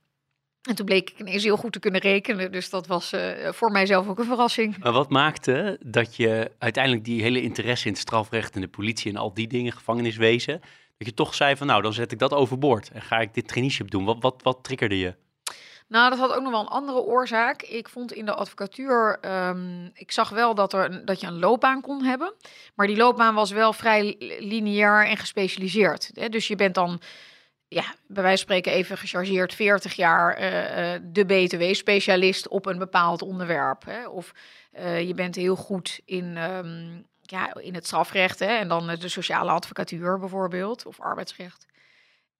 [0.60, 2.52] en toen bleek ik ineens heel goed te kunnen rekenen.
[2.52, 4.78] Dus dat was voor mijzelf ook een verrassing.
[4.78, 9.10] Maar wat maakte dat je uiteindelijk die hele interesse in het strafrecht en de politie
[9.10, 10.60] en al die dingen, gevangeniswezen,
[11.00, 13.48] dat je toch zei van nou, dan zet ik dat overboord en ga ik dit
[13.48, 14.04] traineeship doen.
[14.04, 15.14] Wat, wat, wat triggerde je?
[15.88, 17.62] Nou, dat had ook nog wel een andere oorzaak.
[17.62, 21.80] Ik vond in de advocatuur, um, ik zag wel dat, er, dat je een loopbaan
[21.80, 22.34] kon hebben.
[22.74, 26.10] Maar die loopbaan was wel vrij lineair en gespecialiseerd.
[26.14, 26.28] Hè?
[26.28, 27.00] Dus je bent dan,
[27.68, 32.78] ja, bij wijze van spreken even gechargeerd, 40 jaar uh, uh, de BTW-specialist op een
[32.78, 33.84] bepaald onderwerp.
[33.84, 34.08] Hè?
[34.08, 34.32] Of
[34.78, 38.46] uh, je bent heel goed in, um, ja, in het strafrecht hè?
[38.46, 41.66] en dan de sociale advocatuur bijvoorbeeld, of arbeidsrecht.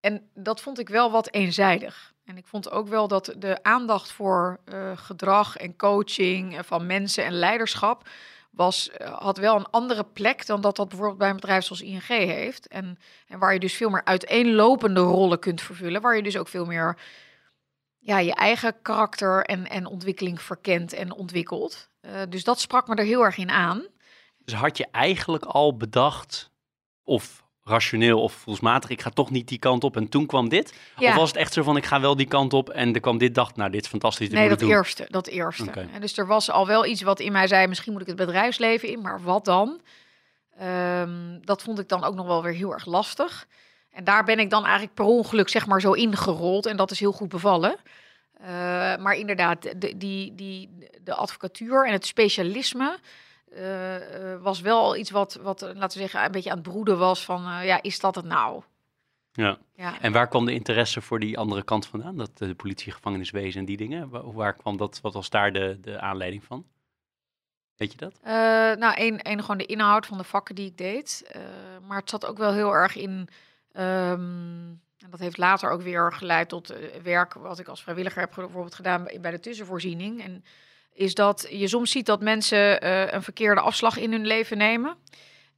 [0.00, 2.12] En dat vond ik wel wat eenzijdig.
[2.24, 7.24] En ik vond ook wel dat de aandacht voor uh, gedrag en coaching van mensen
[7.24, 8.08] en leiderschap
[8.50, 12.06] was, had wel een andere plek dan dat dat bijvoorbeeld bij een bedrijf zoals ING
[12.06, 12.68] heeft.
[12.68, 16.48] En, en waar je dus veel meer uiteenlopende rollen kunt vervullen, waar je dus ook
[16.48, 16.96] veel meer
[17.98, 21.88] ja, je eigen karakter en, en ontwikkeling verkent en ontwikkelt.
[22.28, 23.86] Dus dat sprak me er heel erg in aan.
[24.50, 26.50] Dus had je eigenlijk al bedacht,
[27.04, 30.74] of rationeel of voelsmatig, ik ga toch niet die kant op en toen kwam dit?
[30.96, 31.08] Ja.
[31.08, 33.18] Of was het echt zo van, ik ga wel die kant op en er kwam
[33.18, 34.28] dit, dacht, nou, dit is fantastisch.
[34.28, 35.62] Dit nee, dat eerste, dat eerste.
[35.62, 35.88] Okay.
[36.00, 38.88] Dus er was al wel iets wat in mij zei, misschien moet ik het bedrijfsleven
[38.88, 39.80] in, maar wat dan?
[40.62, 43.46] Um, dat vond ik dan ook nog wel weer heel erg lastig.
[43.90, 47.00] En daar ben ik dan eigenlijk per ongeluk zeg maar zo ingerold en dat is
[47.00, 47.76] heel goed bevallen.
[48.40, 48.46] Uh,
[48.96, 50.68] maar inderdaad, de, die, die,
[51.02, 52.98] de advocatuur en het specialisme,
[54.40, 57.46] was wel iets wat, wat, laten we zeggen, een beetje aan het broeden was van,
[57.46, 58.62] uh, ja, is dat het nou?
[59.32, 59.58] Ja.
[59.74, 60.00] ja.
[60.00, 62.16] En waar kwam de interesse voor die andere kant vandaan?
[62.16, 64.08] Dat de politie, gevangeniswezen en die dingen?
[64.08, 66.64] Waar, waar kwam dat, wat was daar de, de aanleiding van?
[67.76, 68.20] Weet je dat?
[68.78, 71.30] nou, één, één gewoon de inhoud van de vakken die ik deed.
[71.86, 73.28] maar het zat ook wel heel erg in...
[73.72, 78.32] Um, en dat heeft later ook weer geleid tot werk wat ik als vrijwilliger heb
[78.34, 80.22] bijvoorbeeld gedaan bij de tussenvoorziening.
[80.22, 80.44] En
[80.94, 84.96] is dat je soms ziet dat mensen uh, een verkeerde afslag in hun leven nemen.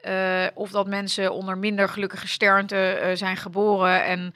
[0.07, 4.35] Uh, of dat mensen onder minder gelukkige sternte uh, zijn geboren en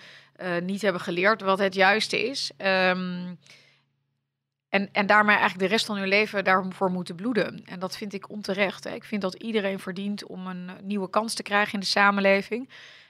[0.62, 2.50] niet hebben geleerd wat het juiste is.
[2.58, 3.38] Um,
[4.68, 7.62] en, en daarmee eigenlijk de rest van hun leven daarvoor moeten bloeden.
[7.64, 8.84] En dat vind ik onterecht.
[8.84, 8.94] Hè.
[8.94, 12.68] Ik vind dat iedereen verdient om een nieuwe kans te krijgen in de samenleving.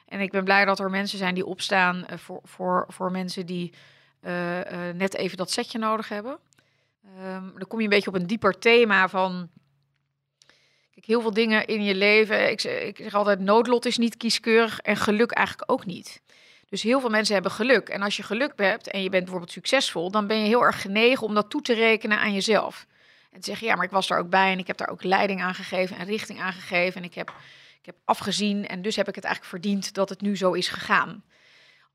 [0.09, 3.73] En ik ben blij dat er mensen zijn die opstaan voor, voor, voor mensen die
[4.95, 6.39] net even dat setje nodig hebben.
[7.15, 9.51] Um, dan kom je een beetje op een dieper thema van.
[10.91, 12.51] Kijk, heel veel dingen in je leven.
[12.51, 16.23] Ik, ik zeg altijd: noodlot is niet kieskeurig en geluk eigenlijk ook niet.
[16.69, 17.89] Dus heel veel mensen hebben geluk.
[17.89, 20.81] En als je geluk hebt en je bent bijvoorbeeld succesvol, dan ben je heel erg
[20.81, 22.87] genegen om dat toe te rekenen aan jezelf.
[23.31, 25.03] En te zeggen: ja, maar ik was daar ook bij en ik heb daar ook
[25.03, 27.01] leiding aan gegeven en richting aan gegeven.
[27.01, 27.33] En ik heb,
[27.81, 30.69] ik heb afgezien en dus heb ik het eigenlijk verdiend dat het nu zo is
[30.69, 31.25] gegaan.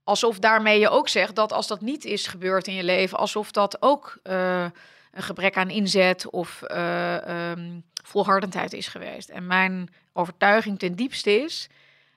[0.04, 3.52] Alsof daarmee je ook zegt dat als dat niet is gebeurd in je leven, alsof
[3.52, 4.20] dat ook.
[4.24, 4.66] Uh,
[5.12, 9.30] een gebrek aan inzet of uh, um, volhardendheid is geweest.
[9.30, 11.68] En mijn overtuiging ten diepste is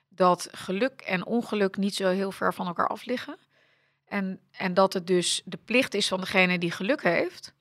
[0.09, 3.37] dat geluk en ongeluk niet zo heel ver van elkaar af liggen.
[4.05, 7.53] En, en dat het dus de plicht is van degene die geluk heeft,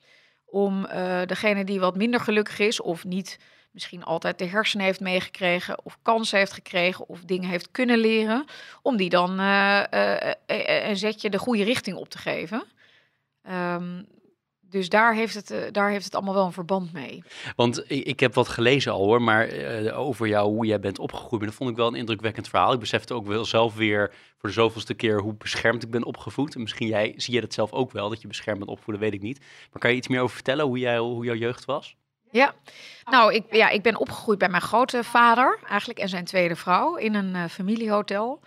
[0.45, 3.39] om uh, degene die wat minder gelukkig is of niet
[3.71, 8.45] misschien altijd de hersenen heeft meegekregen of kansen heeft gekregen of dingen heeft kunnen leren,
[8.83, 10.31] om die dan uh, uh,
[10.89, 12.65] een zetje de goede richting op te geven.
[13.51, 14.07] Um,
[14.75, 17.23] dus daar heeft, het, uh, daar heeft het allemaal wel een verband mee.
[17.57, 20.99] Want ik, ik heb wat gelezen al hoor, maar uh, over jou, hoe jij bent
[20.99, 21.45] opgegroeid.
[21.45, 22.73] dat vond ik wel een indrukwekkend verhaal.
[22.73, 26.55] Ik besefte ook wel zelf weer voor de zoveelste keer hoe beschermd ik ben opgevoed.
[26.55, 29.13] En misschien jij, zie je dat zelf ook wel, dat je beschermd bent opgevoed, weet
[29.13, 29.39] ik niet.
[29.39, 31.97] Maar kan je iets meer over vertellen hoe, jij, hoe jouw jeugd was?
[32.31, 32.55] Ja,
[33.05, 36.97] nou, ik, ja, ik ben opgegroeid bij mijn grote vader eigenlijk en zijn tweede vrouw
[36.97, 38.41] in een uh, familiehotel.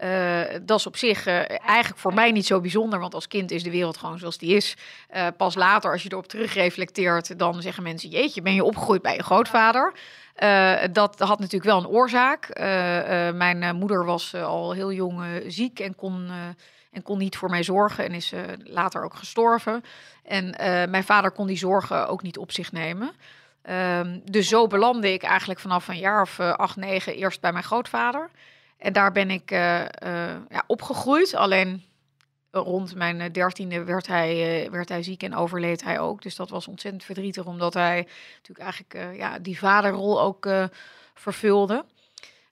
[0.00, 1.34] Uh, dat is op zich uh,
[1.66, 4.54] eigenlijk voor mij niet zo bijzonder, want als kind is de wereld gewoon zoals die
[4.54, 4.76] is.
[5.14, 9.14] Uh, pas later, als je erop terugreflecteert, dan zeggen mensen: Jeetje, ben je opgegroeid bij
[9.14, 9.92] je grootvader?
[10.92, 12.48] dat had natuurlijk wel een oorzaak.
[13.34, 16.30] mijn moeder was al heel jong ziek en kon,
[16.90, 18.32] en kon niet voor mij zorgen en is
[18.64, 19.84] later ook gestorven.
[20.24, 20.54] En
[20.90, 23.12] mijn vader kon die zorgen ook niet op zich nemen.
[23.62, 27.64] Ehm, dus zo belandde ik eigenlijk vanaf een jaar of acht, negen eerst bij mijn
[27.64, 28.30] grootvader.
[28.78, 29.88] En daar ben ik uh, uh,
[30.48, 31.34] ja, opgegroeid.
[31.34, 31.84] Alleen
[32.50, 36.22] rond mijn eh, dertiende werd hij, werd hij ziek en overleed hij ook.
[36.22, 40.48] Dus dat was ontzettend verdrietig, omdat hij natuurlijk eigenlijk ja, die vaderrol ook
[41.14, 41.84] vervulde.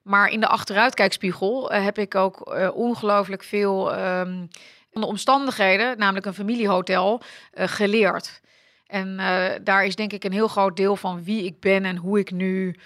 [0.01, 4.47] Maar in de achteruitkijkspiegel heb ik ook ongelooflijk veel um,
[4.91, 7.21] de omstandigheden, namelijk een familiehotel,
[7.53, 8.41] geleerd.
[8.87, 11.97] En eh, daar is denk ik een heel groot deel van wie ik ben en
[11.97, 12.79] hoe ik nu eh,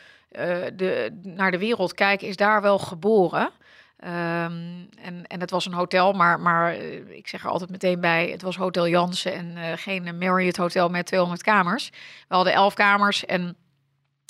[0.76, 3.52] de, naar de wereld kijk, is daar wel geboren.
[4.00, 8.00] Ehm, en, en het was een hotel, maar, maar eh, ik zeg er altijd meteen
[8.00, 11.90] bij: het was Hotel Jansen en uh, geen Marriott Hotel met 200 kamers.
[12.28, 13.58] We hadden 11 kamers en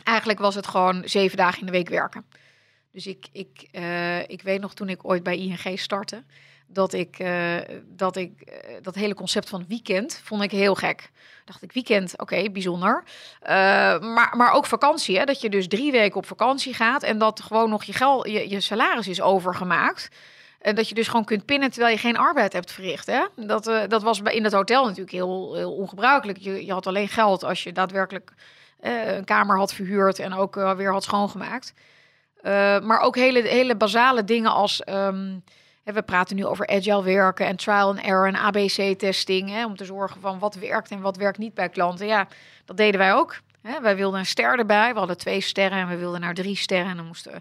[0.04, 2.26] eigenlijk was het gewoon zeven dagen in de week werken.
[2.92, 3.70] Dus ik, ik,
[4.28, 6.24] ik weet nog toen ik ooit bij ING startte,
[6.72, 7.56] dat ik, uh,
[7.86, 11.10] dat ik uh, dat hele concept van weekend vond ik heel gek.
[11.46, 13.04] Dacht ik, weekend, oké, bijzonder.
[14.00, 17.42] maar, maar ook vakantie, hè, dat je dus drie weken op vakantie gaat en dat
[17.42, 20.10] gewoon nog je, geld, je, je salaris is overgemaakt.
[20.60, 23.06] En dat je dus gewoon kunt pinnen terwijl je geen arbeid hebt verricht.
[23.06, 23.26] Hè?
[23.36, 26.38] Dat, dat was in het hotel natuurlijk heel, heel ongebruikelijk.
[26.38, 28.32] Je, je had alleen geld als je daadwerkelijk
[28.80, 31.74] een kamer had verhuurd en ook weer had schoongemaakt.
[32.82, 34.82] Maar ook hele, hele basale dingen als.
[34.90, 35.44] Um,
[35.94, 39.66] we praten nu over agile werken en trial and error en ABC-testing.
[39.66, 42.08] Om te zorgen van wat werkt en wat werkt niet bij klanten.
[42.08, 42.28] Ja,
[42.66, 43.38] dat deden wij ook.
[43.62, 43.82] Hè.
[43.82, 44.94] Wij wilden een ster erbij.
[44.94, 46.90] We hadden twee sterren en we wilden naar drie sterren.
[46.90, 47.34] En dan moesten,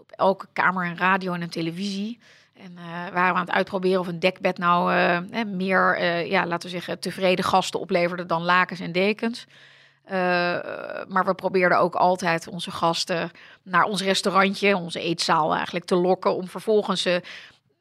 [0.00, 2.18] op elke kamer een radio en een televisie.
[2.62, 6.68] En uh, waren we aan het uitproberen of een dekbed nou uh, meer, ja, laten
[6.68, 9.46] we zeggen, tevreden gasten opleverde dan lakens en dekens.
[11.08, 13.30] Maar we probeerden ook altijd onze gasten
[13.62, 16.34] naar ons restaurantje, onze eetzaal eigenlijk te lokken.
[16.34, 17.22] Om vervolgens ze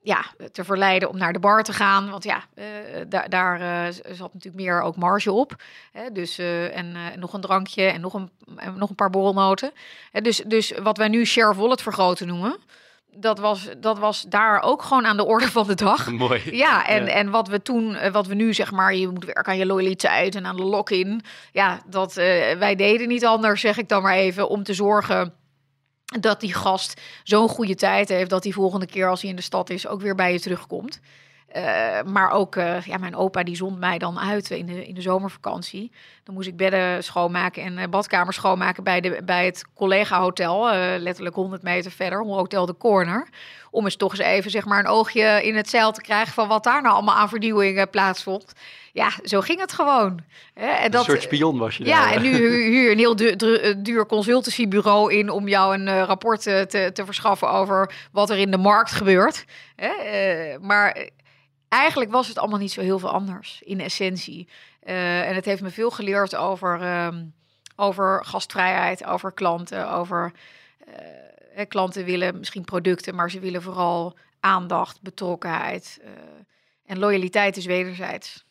[0.05, 2.09] ja, te verleiden om naar de bar te gaan.
[2.09, 2.65] Want ja, uh,
[3.07, 5.55] daar, daar uh, zat natuurlijk meer ook marge op.
[5.91, 9.71] Hè, dus, en nog een drankje en nog een, en nog een paar borrelnoten.
[10.21, 12.57] dus, dus wat wij nu share wallet vergroten noemen
[13.17, 16.11] dat was, dat was daar ook gewoon aan de orde van de dag.
[16.11, 16.41] Mooi.
[16.57, 17.11] Ja, en, ja.
[17.11, 20.35] en wat we toen, wat we nu zeg maar, je moet werken aan je loyaliteit
[20.35, 21.21] en aan de lock-in.
[21.51, 25.33] Ja, dat wij deden niet anders, zeg ik dan maar even, om te zorgen
[26.05, 29.41] dat die gast zo'n goede tijd heeft dat hij volgende keer als hij in de
[29.41, 30.99] stad is ook weer bij je terugkomt.
[31.55, 34.93] Uh, maar ook, uh, ja, mijn opa die zond mij dan uit in de, in
[34.93, 35.91] de zomervakantie.
[36.23, 40.73] Dan moest ik bedden schoonmaken en uh, badkamers schoonmaken bij, de, bij het collega-hotel.
[40.99, 43.27] letterlijk 100 meter verder, Hotel de Corner.
[43.71, 46.47] Om eens toch eens even zeg maar, een oogje in het zeil te krijgen van
[46.47, 48.53] wat daar nou allemaal aan vernieuwing plaatsvond.
[48.93, 50.19] Ja, zo ging het gewoon.
[50.53, 52.13] En dat, een soort spion was je Ja, daar.
[52.13, 52.31] en nu
[52.63, 57.49] huur een heel duur, duur, duur consultancybureau in om jou een rapport te, te, verschaffen
[57.49, 59.45] over wat er in de markt gebeurt.
[60.61, 61.09] maar
[61.69, 64.47] eigenlijk was het allemaal niet zo heel veel anders in essentie.
[64.83, 67.33] Uh, en het heeft me veel geleerd over, um,
[67.75, 70.31] over gastvrijheid, over klanten, over
[70.87, 76.09] uh, klanten willen misschien producten, maar ze willen vooral aandacht, betrokkenheid uh,
[76.85, 78.45] en loyaliteit is wederzijds.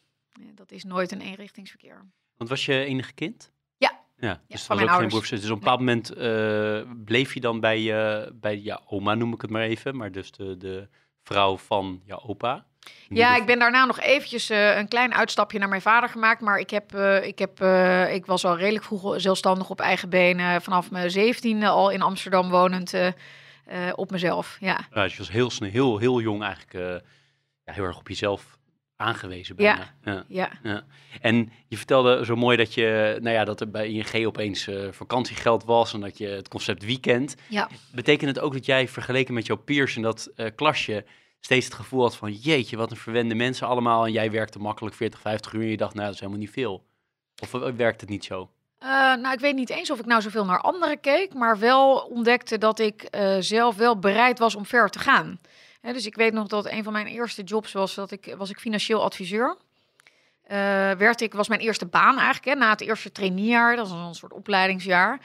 [0.55, 2.05] dat is nooit een eenrichtingsverkeer.
[2.37, 3.53] Want was je enige kind?
[3.77, 4.01] Ja.
[4.17, 5.29] Ja, dus ja, van was ook geen broers.
[5.29, 5.95] Dus op een bepaald nee.
[6.13, 10.13] moment bleef je dan bij, je bij ja, oma, noem ik het maar even, maar
[10.13, 10.89] dus de, de
[11.23, 12.67] vrouw van jouw opa.
[13.09, 16.41] Ja, ik ben daarna nog eventjes uh, een klein uitstapje naar mijn vader gemaakt.
[16.41, 20.09] Maar ik, heb, uh, ik, heb, uh, ik was al redelijk vroeg zelfstandig op eigen
[20.09, 20.63] benen.
[20.63, 22.95] Vanaf mijn zeventiende al in Amsterdam wonend
[23.95, 24.57] op mezelf.
[24.61, 24.81] Ja.
[24.95, 27.03] ja, dus je was heel snel, heel, heel jong eigenlijk
[27.65, 28.59] ja, heel erg op jezelf
[28.97, 29.95] aangewezen bijna.
[30.05, 30.13] Ja.
[30.13, 30.25] Ja.
[30.29, 30.51] ja.
[30.63, 30.85] ja.
[31.21, 35.65] En je vertelde zo mooi dat, je, nou ja, dat er bij ING opeens vakantiegeld
[35.65, 37.35] was en dat je het concept weekend.
[37.49, 37.69] Ja.
[37.93, 41.05] Betekent het ook dat jij vergeleken met jouw peers in dat klasje
[41.45, 44.07] steeds het gevoel had van jeetje, wat een verwende mensen allemaal.
[44.07, 46.51] En jij werkte makkelijk 40, 50 uur en je dacht, nou, dat is helemaal niet
[46.51, 46.85] veel.
[47.43, 48.51] Of werkt het niet zo?
[48.83, 51.97] Uh, nou, ik weet niet eens of ik nou zoveel naar anderen keek, maar wel
[51.97, 55.41] ontdekte dat ik uh, zelf wel bereid was om ver te gaan.
[55.81, 58.59] Dus ik weet nog dat een van mijn eerste jobs was dat ik was ik
[58.59, 59.57] financieel adviseur.
[60.99, 64.15] Werd ik was mijn eerste baan eigenlijk hè, na het eerste traineejaar, dat was een
[64.15, 65.21] soort opleidingsjaar.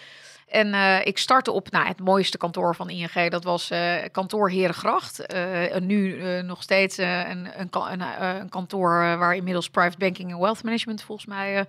[0.50, 3.30] En uh, ik startte op nou, het mooiste kantoor van ING.
[3.30, 5.34] Dat was uh, kantoor Herengracht.
[5.34, 7.70] Uh, nu nog steeds een, een,
[8.02, 11.66] een, kantoor waar inmiddels private banking en wealth management volgens mij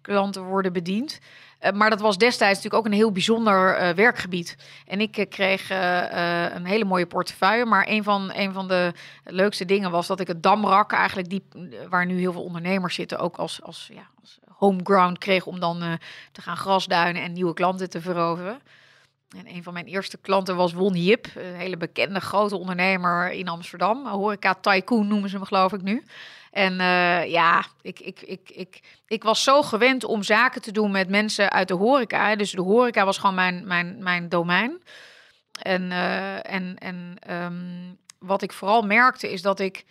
[0.00, 1.18] klanten worden bediend.
[1.74, 4.56] maar dat was destijds natuurlijk ook een heel bijzonder werkgebied.
[4.86, 5.70] En ik kreeg
[6.54, 7.64] een hele mooie portefeuille.
[7.64, 8.92] Maar een van, een van de
[9.24, 11.44] leukste dingen was dat ik het Damrak, eigenlijk die,
[11.88, 15.98] waar nu heel veel ondernemers zitten, ook als, als, ja, als homeground kreeg om dan
[16.32, 18.60] te gaan grasduinen en nieuwe klanten te veroveren.
[19.36, 23.48] En een van mijn eerste klanten was Won Jip, een hele bekende grote ondernemer in
[23.48, 24.06] Amsterdam.
[24.06, 26.04] Horeca tycoon noemen ze hem geloof ik nu.
[26.54, 30.90] En uh, ja, ik, ik, ik, ik, ik was zo gewend om zaken te doen
[30.90, 32.36] met mensen uit de horeca.
[32.36, 34.82] Dus de horeca was gewoon mijn, mijn, mijn domein.
[35.62, 39.84] En, uh, en, en um, wat ik vooral merkte is dat ik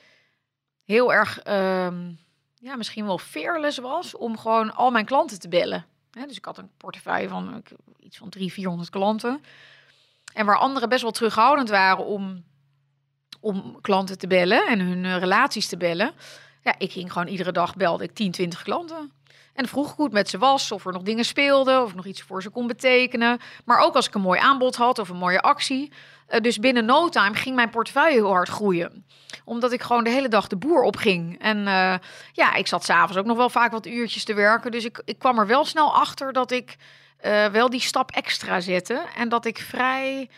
[0.86, 1.48] heel erg...
[1.48, 2.20] Um,
[2.56, 5.86] ja, misschien wel fearless was om gewoon al mijn klanten te bellen.
[6.12, 7.64] Dus ik had een portefeuille van
[8.00, 9.44] iets van 300, 400 klanten.
[10.34, 12.44] En waar anderen best wel terughoudend waren om,
[13.40, 16.14] om klanten te bellen en hun uh, relaties te bellen.
[16.64, 19.12] Ja, ik ging gewoon iedere dag belde ik 10, 20 klanten.
[19.54, 21.96] En vroeg ik hoe het met ze was, of er nog dingen speelden, of ik
[21.96, 23.40] nog iets voor ze kon betekenen.
[23.66, 25.92] Maar ook als ik een mooi aanbod had of een mooie actie.
[26.30, 29.06] Uh, dus binnen no time ging mijn portefeuille heel hard groeien.
[29.46, 31.40] Omdat ik gewoon de hele dag de boer opging.
[31.40, 31.96] En uh,
[32.32, 34.72] ja, ik zat s'avonds ook nog wel vaak wat uurtjes te werken.
[34.72, 36.76] Dus ik, ik kwam er wel snel achter dat ik
[37.26, 39.06] uh, wel die stap extra zette.
[39.16, 40.30] En dat ik vrij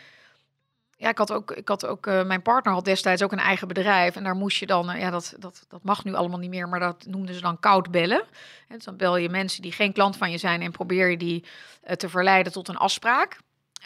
[0.96, 3.68] ja, ik had ook, ik had ook uh, mijn partner had destijds ook een eigen
[3.68, 4.16] bedrijf.
[4.16, 6.68] En daar moest je dan, uh, ja, dat, dat, dat mag nu allemaal niet meer,
[6.68, 8.22] maar dat noemden ze dan koud bellen.
[8.68, 11.16] En dus dan bel je mensen die geen klant van je zijn en probeer je
[11.16, 11.44] die
[11.84, 13.38] uh, te verleiden tot een afspraak.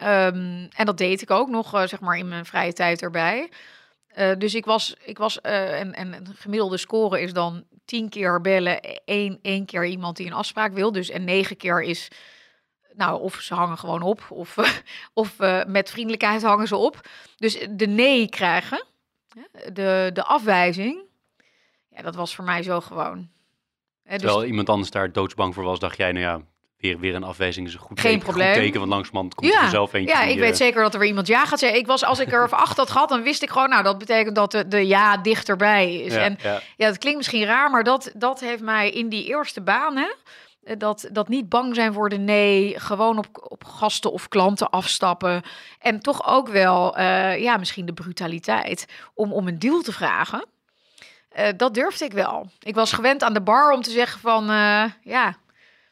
[0.02, 3.50] Um, en dat deed ik ook nog, zeg maar, in mijn vrije tijd erbij.
[4.38, 8.80] dus ik was, ik was en, en een gemiddelde score is dan tien keer bellen,
[9.04, 10.92] één, één keer iemand die een afspraak wil.
[10.92, 12.08] Dus en negen keer is
[13.00, 14.56] nou, of ze hangen gewoon op, of,
[15.12, 17.08] of uh, met vriendelijkheid hangen ze op.
[17.36, 18.84] Dus de nee krijgen,
[19.72, 21.02] de, de afwijzing,
[21.88, 23.28] ja, dat was voor mij zo gewoon.
[24.02, 26.40] Hè, dus Terwijl iemand anders daar doodsbang voor was, dacht jij, nou ja,
[26.76, 28.52] weer, weer een afwijzing is een goed Geen teken, probleem.
[28.52, 29.62] Goed teken, want langzamerhand komt ja.
[29.62, 30.14] er zelf eentje.
[30.14, 30.56] Ja, ik weet uh...
[30.56, 31.78] zeker dat er weer iemand ja gaat zeggen.
[31.78, 34.34] Ik was, als ik er acht had gehad, dan wist ik gewoon, nou, dat betekent
[34.34, 36.14] dat de, de ja dichterbij is.
[36.14, 36.60] Ja, en ja.
[36.76, 40.08] ja, dat klinkt misschien raar, maar dat, dat heeft mij in die eerste baan, hè,
[40.78, 45.42] dat, dat niet bang zijn voor de nee, gewoon op, op gasten of klanten afstappen.
[45.78, 50.44] En toch ook wel, uh, ja, misschien de brutaliteit om, om een deal te vragen.
[51.38, 52.50] Uh, dat durfde ik wel.
[52.58, 54.44] Ik was gewend aan de bar om te zeggen van,
[55.02, 55.36] ja,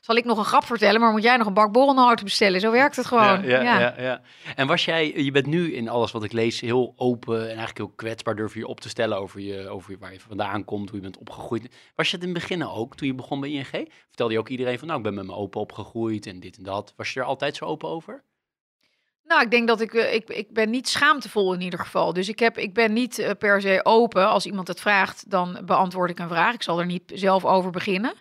[0.09, 2.61] zal ik nog een grap vertellen, maar moet jij nog een bak borrelnoten bestellen?
[2.61, 3.43] Zo werkt het gewoon.
[3.43, 3.95] Ja, ja, ja.
[3.99, 4.21] ja,
[4.57, 7.79] En was jij, je bent nu in alles wat ik lees heel open en eigenlijk
[7.79, 10.97] heel kwetsbaar, durf je op te stellen over, je, over waar je vandaan komt, hoe
[10.99, 11.75] je bent opgegroeid.
[11.95, 13.91] Was je het in het begin ook, toen je begon bij ING?
[14.07, 16.63] Vertelde je ook iedereen van, nou, ik ben met mijn opa opgegroeid en dit en
[16.63, 16.93] dat.
[16.97, 18.25] Was je er altijd zo open over?
[19.25, 22.13] Nou, ik denk dat ik, uh, ik, ik ben niet schaamtevol in ieder geval.
[22.13, 24.29] Dus ik, heb, ik ben niet uh, per se open.
[24.29, 26.55] Als iemand het vraagt, dan beantwoord ik een vraag.
[26.55, 28.15] Ik zal er niet zelf over beginnen.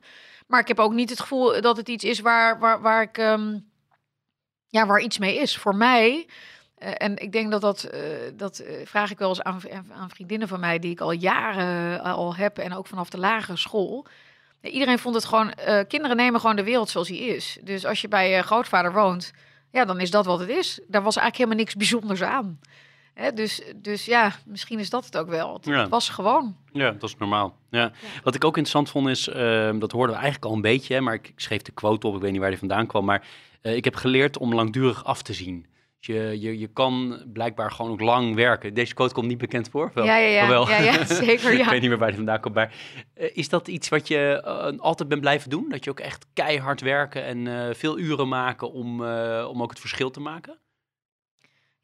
[0.47, 3.17] Maar ik heb ook niet het gevoel dat het iets is waar, waar, waar ik
[3.17, 3.69] um,
[4.67, 5.57] ja, waar iets mee is.
[5.57, 6.27] Voor mij,
[6.79, 8.01] uh, en ik denk dat dat, uh,
[8.33, 12.01] dat uh, vraag ik wel eens aan, aan vriendinnen van mij, die ik al jaren
[12.01, 14.05] al heb en ook vanaf de lagere school.
[14.61, 15.53] Iedereen vond het gewoon,
[15.87, 17.57] kinderen nemen gewoon de wereld zoals die is.
[17.61, 19.31] Dus als je bij je grootvader woont,
[19.71, 20.79] ja, dan is dat wat het is.
[20.87, 22.59] Daar was eigenlijk helemaal niks bijzonders aan.
[23.17, 25.53] Hè, dus, dus ja, misschien is dat het ook wel.
[25.53, 25.87] Het ja.
[25.87, 26.55] was gewoon.
[26.71, 27.57] Ja, dat is normaal.
[27.69, 27.79] Ja.
[27.79, 27.91] ja.
[28.23, 29.35] Wat ik ook interessant vond is, uh,
[29.79, 32.15] dat hoorden we eigenlijk al een beetje, hè, maar ik, ik, schreef de quote op,
[32.15, 33.27] ik weet niet waar die vandaan kwam, maar
[33.61, 35.65] uh, ik heb geleerd om langdurig af te zien.
[35.99, 38.73] Dus je, je, je kan blijkbaar gewoon ook lang werken.
[38.73, 39.91] Deze quote komt niet bekend voor.
[39.93, 40.47] Wel, ja, ja, ja.
[40.47, 40.69] Wel.
[40.69, 41.53] ja, ja zeker.
[41.53, 41.63] Ja.
[41.63, 42.55] ik weet niet meer waar die vandaan komt.
[42.55, 42.73] Maar
[43.17, 45.69] uh, is dat iets wat je uh, altijd bent blijven doen?
[45.69, 49.01] Dat je ook echt keihard werken en uh, veel uren maken om,
[49.43, 50.57] om ook het verschil te maken?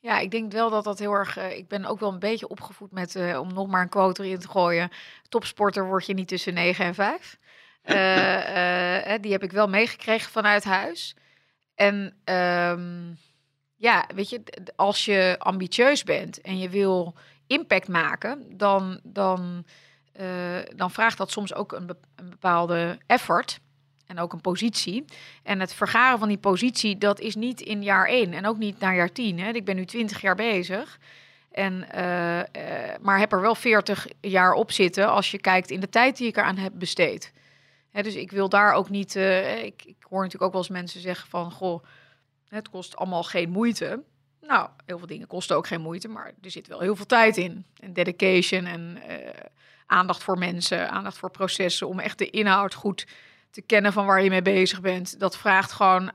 [0.03, 1.37] Ja, ik denk wel dat dat heel erg.
[1.37, 4.23] Uh, ik ben ook wel een beetje opgevoed met, uh, om nog maar een quote
[4.23, 4.89] erin te gooien.
[5.29, 7.37] Topsporter word je niet tussen 9 en 5.
[7.85, 11.15] Uh, die heb ik wel meegekregen vanuit huis.
[11.75, 13.17] En um,
[13.75, 14.43] ja, weet je,
[14.75, 17.15] als je ambitieus bent en je wil
[17.47, 19.65] impact maken, dan, dan,
[20.75, 23.59] dan vraagt dat soms ook een bepaalde effort
[24.13, 25.05] en ook een positie.
[25.43, 28.79] En het vergaren van die positie, dat is niet in jaar 1 en ook niet
[28.79, 29.39] naar jaar 10.
[29.39, 29.51] Hè.
[29.51, 30.99] Ik ben nu 20 jaar bezig.
[31.51, 32.43] En, uh, uh,
[33.01, 36.27] maar heb er wel 40 jaar op zitten als je kijkt in de tijd die
[36.27, 37.33] ik eraan heb besteed.
[37.89, 39.15] Hè, dus ik wil daar ook niet.
[39.15, 41.83] Uh, ik, ik, hoor natuurlijk ook wel eens mensen zeggen van goh,
[42.47, 44.03] het kost allemaal geen moeite.
[44.41, 47.37] Nou, heel veel dingen kosten ook geen moeite, maar er zit wel heel veel tijd
[47.37, 47.65] in.
[47.79, 48.97] En dedication en
[49.85, 53.05] aandacht voor mensen, aandacht voor processen om echt de inhoud goed
[53.53, 55.19] te kennen van waar je mee bezig bent.
[55.19, 56.13] Dat vraagt gewoon uh,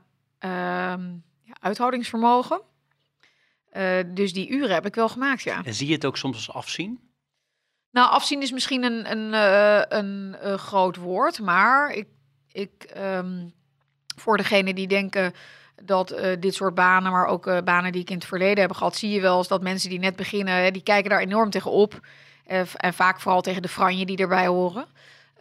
[1.41, 2.61] ja, uithoudingsvermogen.
[3.73, 5.63] Uh, dus die uren heb ik wel gemaakt, ja.
[5.63, 6.99] En zie je het ook soms als afzien?
[7.91, 12.07] Nou, afzien is misschien een, een, uh, een, een groot woord, maar ik,
[12.51, 13.53] ik um,
[14.15, 15.33] voor degene die denken
[15.83, 18.95] dat uh, dit soort banen, maar ook banen die ik in het verleden heb gehad,
[18.95, 21.99] zie je wel eens dat mensen die net beginnen, die kijken daar enorm tegen op.
[22.75, 24.87] en vaak vooral tegen de franje die erbij horen.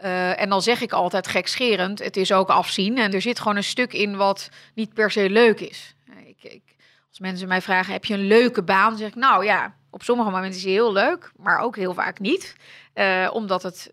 [0.03, 2.99] Uh, en dan zeg ik altijd gekscherend, het is ook afzien.
[2.99, 5.95] En er zit gewoon een stuk in wat niet per se leuk is.
[6.25, 6.63] Ik, ik,
[7.09, 8.89] als mensen mij vragen, heb je een leuke baan?
[8.89, 11.95] Dan zeg ik, nou ja, op sommige momenten is die heel leuk, maar ook heel
[11.95, 12.57] vaak niet.
[12.95, 13.93] Uh, omdat, het,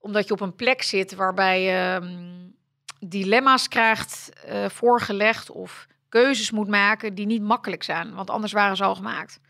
[0.00, 2.54] omdat je op een plek zit waarbij je um,
[3.00, 4.30] dilemma's krijgt
[4.68, 8.14] voorgelegd of keuzes moet maken die niet makkelijk zijn.
[8.14, 9.40] Want anders waren ze al gemaakt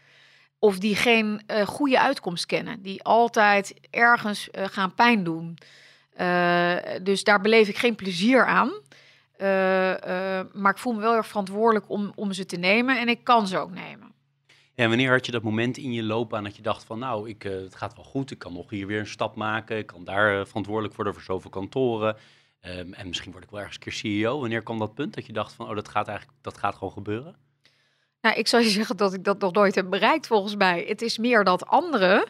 [0.63, 5.59] of die geen uh, goede uitkomst kennen, die altijd ergens uh, gaan pijn doen.
[6.21, 8.71] Uh, dus daar beleef ik geen plezier aan.
[10.53, 13.47] maar ik voel me wel erg verantwoordelijk om, om ze te nemen en ik kan
[13.47, 14.13] ze ook nemen.
[14.75, 17.43] En wanneer had je dat moment in je loopbaan dat je dacht van nou, ik,
[17.43, 20.47] het gaat wel goed, ik kan nog hier weer een stap maken, ik kan daar
[20.47, 22.17] verantwoordelijk worden voor zoveel kantoren.
[22.67, 24.41] Um, en misschien word ik wel ergens een keer CEO.
[24.41, 26.93] Wanneer kwam dat punt dat je dacht van oh, dat gaat eigenlijk, dat gaat gewoon
[26.93, 27.37] gebeuren?
[28.23, 30.85] Nou, ik zou je zeggen dat ik dat nog nooit heb bereikt volgens mij.
[30.89, 32.29] Het is meer dat anderen,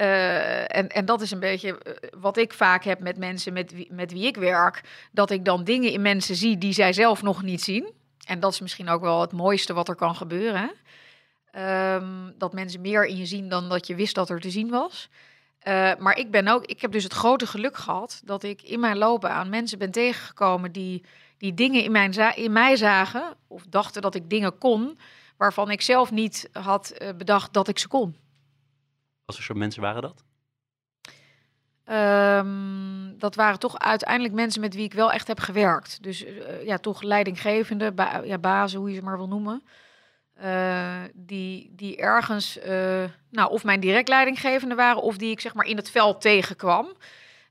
[0.00, 1.78] uh, en, en dat is een beetje
[2.20, 4.80] wat ik vaak heb met mensen met wie, met wie ik werk,
[5.10, 7.92] dat ik dan dingen in mensen zie die zij zelf nog niet zien.
[8.26, 10.70] En dat is misschien ook wel het mooiste wat er kan gebeuren.
[11.58, 14.70] Um, dat mensen meer in je zien dan dat je wist dat er te zien
[14.70, 15.08] was.
[15.68, 18.80] Uh, maar ik ben ook, ik heb dus het grote geluk gehad dat ik in
[18.80, 21.04] mijn loopbaan mensen ben tegengekomen die,
[21.38, 24.98] die dingen in, mijn in mij zagen of dachten dat ik dingen kon
[25.42, 28.16] waarvan ik zelf niet had uh, bedacht dat ik ze kon.
[29.24, 30.24] Wat voor soort mensen waren dat?
[31.84, 36.02] Um, dat waren toch uiteindelijk mensen met wie ik wel echt heb gewerkt.
[36.02, 39.62] Dus uh, ja, toch leidinggevende, ba ja, bazen, hoe je ze maar wil noemen.
[40.42, 45.54] Uh, die, die ergens, uh, nou, of mijn direct leidinggevende waren, of die ik zeg
[45.54, 46.96] maar in het veld tegenkwam.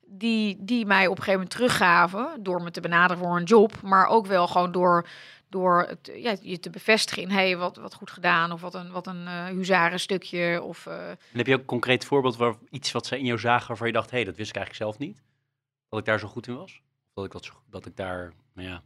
[0.05, 3.81] Die, die mij op een gegeven moment teruggaven door me te benaderen voor een job,
[3.81, 5.07] maar ook wel gewoon door,
[5.51, 8.91] door het, ja, je te bevestigen in hey, wat, wat goed gedaan, of wat een,
[8.91, 10.61] wat een uh, huzarenstukje.
[10.63, 13.67] Of, En heb je ook een concreet voorbeeld waar iets wat ze in jou zagen
[13.67, 15.23] waarvan je dacht, hé, hey, dat wist ik eigenlijk zelf niet?
[15.89, 16.81] Dat ik daar zo goed in was?
[17.07, 18.83] Of dat ik, dat, dat ik daar, nou ja,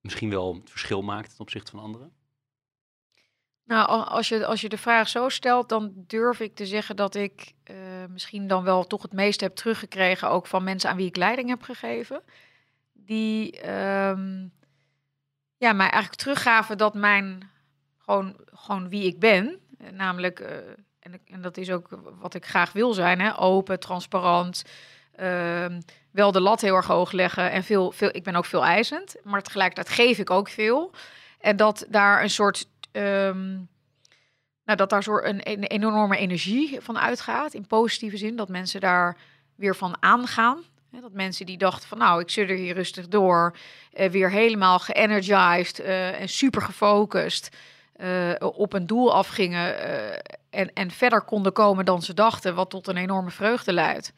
[0.00, 2.12] misschien wel het verschil maakte ten opzichte van anderen?
[3.64, 7.14] Nou, als je, als je de vraag zo stelt, dan durf ik te zeggen dat
[7.14, 7.76] ik uh,
[8.08, 11.48] misschien dan wel toch het meeste heb teruggekregen, ook van mensen aan wie ik leiding
[11.48, 12.22] heb gegeven.
[12.92, 14.52] Die um,
[15.60, 17.50] ja, mij eigenlijk teruggaven dat mijn,
[17.98, 19.58] gewoon, gewoon wie ik ben,
[19.92, 20.48] namelijk, uh,
[21.00, 21.88] en, en, dat is ook
[22.20, 24.64] wat ik graag wil zijn, hè, open, transparant,
[25.20, 25.66] uh,
[26.10, 29.16] wel de lat heel erg hoog leggen en veel, veel, ik ben ook veel eisend,
[29.22, 30.94] maar tegelijkertijd geef ik ook veel.
[31.40, 33.68] En dat daar een soort Um,
[34.64, 38.80] nou, dat daar zo een, een, enorme energie van uitgaat, in positieve zin, dat mensen
[38.80, 39.16] daar
[39.54, 40.62] weer van aangaan.
[40.90, 43.56] Dat mensen die dachten van nou, ik zit er hier rustig door,
[43.94, 47.56] uh, weer helemaal geenergized uh, en super gefocust
[47.96, 49.74] uh, op een doel afgingen
[50.50, 54.12] en, en verder konden komen dan ze dachten, wat tot een enorme vreugde leidt.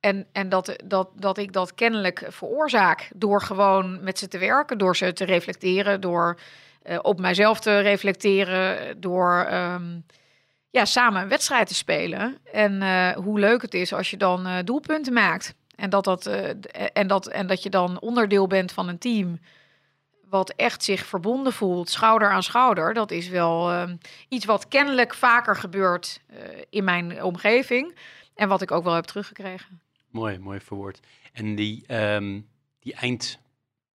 [0.00, 4.78] En, en dat, dat, dat ik dat kennelijk veroorzaak door gewoon met ze te werken,
[4.78, 6.38] door ze te reflecteren, door
[7.02, 10.06] op mijzelf te reflecteren door um,
[10.70, 12.38] ja, samen een wedstrijd te spelen.
[12.52, 12.82] En
[13.14, 15.54] hoe leuk het is als je dan doelpunten maakt.
[15.82, 16.26] En dat, dat,
[16.92, 19.40] en, dat, en dat je dan onderdeel bent van een team
[20.28, 22.94] wat echt zich verbonden voelt, schouder aan schouder.
[22.94, 23.96] Dat is wel ehm,
[24.28, 26.20] iets wat kennelijk vaker gebeurt
[26.70, 27.94] in mijn omgeving.
[28.34, 29.80] En wat ik ook wel heb teruggekregen.
[30.10, 31.00] Mooi, mooi verwoord.
[31.32, 32.48] En die, um,
[32.80, 33.38] die eind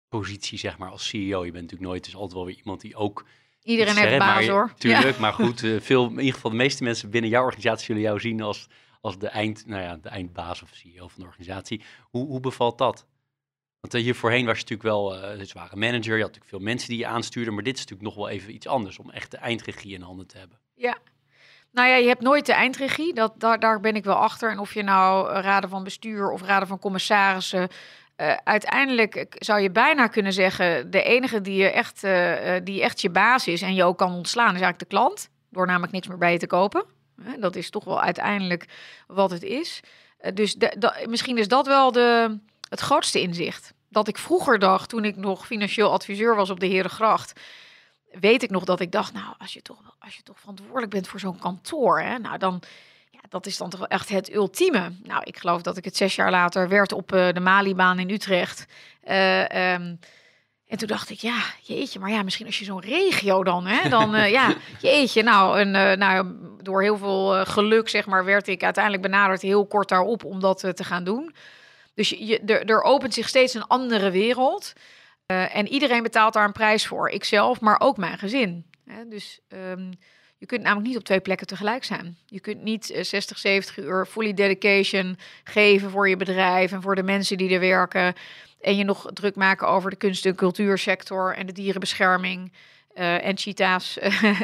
[0.09, 1.45] positie, zeg maar, als CEO.
[1.45, 3.25] Je bent natuurlijk nooit, dus altijd wel weer iemand die ook...
[3.63, 4.73] Iedereen heeft baas, hoor.
[4.79, 8.03] Tuurlijk, maar goed, uh, veel, in ieder geval de meeste mensen binnen jouw organisatie zullen
[8.03, 8.69] jou zien als,
[9.05, 11.83] als de, eind, nou ja, de eindbaas of CEO van de organisatie.
[12.03, 13.07] Hoe, hoe bevalt dat?
[13.81, 16.49] Want uh, hier voorheen was je natuurlijk wel uh, een zware manager, je had natuurlijk
[16.49, 19.11] veel mensen die je aanstuurden, maar dit is natuurlijk nog wel even iets anders om
[19.11, 20.59] echt de eindregie in handen te hebben.
[20.75, 20.99] Ja,
[21.73, 23.15] nou ja, je hebt nooit de eindregie.
[23.15, 24.51] Dat, daar, daar ben ik wel achter.
[24.51, 27.69] En of je nou raden van bestuur of raden van commissarissen
[28.45, 32.01] uiteindelijk zou je bijna kunnen zeggen: de enige die, je echt,
[32.67, 35.31] die echt je baas is en je ook kan ontslaan, is eigenlijk de klant.
[35.51, 36.85] Door namelijk niks meer bij je te kopen.
[37.39, 38.67] Dat is toch wel uiteindelijk
[39.07, 39.81] wat het is.
[40.35, 42.39] dus de, misschien is dat wel de,
[42.69, 43.73] het grootste inzicht.
[43.89, 47.41] Dat ik vroeger dacht, toen ik nog financieel adviseur was op de Herengracht,
[48.11, 51.09] weet ik nog dat ik dacht: nou, als je toch, als je toch verantwoordelijk bent
[51.09, 52.63] voor zo'n kantoor, hè, nou dan
[53.35, 54.93] dat is dan toch echt het ultieme.
[55.03, 58.11] Nou, ik geloof dat ik het zes jaar later werd op uh, de Malibaan in
[58.11, 58.67] Utrecht.
[59.09, 59.99] Uh, um,
[60.75, 63.89] en toen dacht ik, ja, jeetje, maar ja, misschien als je zo'n regio dan, hè,
[63.89, 65.23] dan uh, ja, jeetje.
[65.23, 66.27] Nou, en, nou,
[66.63, 70.59] door heel veel geluk, zeg maar, werd ik uiteindelijk benaderd heel kort daarop om dat
[70.59, 71.35] te gaan doen.
[71.95, 74.73] Dus je, er, er opent zich steeds een andere wereld.
[75.27, 77.11] en iedereen betaalt daar een prijs voor.
[77.11, 78.65] Ikzelf, maar ook mijn gezin.
[78.87, 79.09] Hè?
[79.09, 79.91] Dus um,
[80.45, 82.17] je kunt namelijk niet op twee plekken tegelijk zijn.
[82.27, 86.95] Je kunt niet 60, eh, 70 uur fully dedication geven voor je bedrijf en voor
[86.95, 88.15] de mensen die er werken.
[88.65, 92.53] En je nog druk maken over de kunst- en cultuursector en de dierenbescherming.
[92.95, 93.99] Uh, en cheetahs.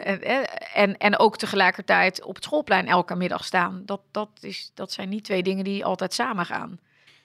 [0.75, 3.83] en, en ook tegelijkertijd op het schoolplein elke middag staan.
[3.87, 6.79] Dat, dat, is, dat zijn niet twee dingen die altijd samen gaan.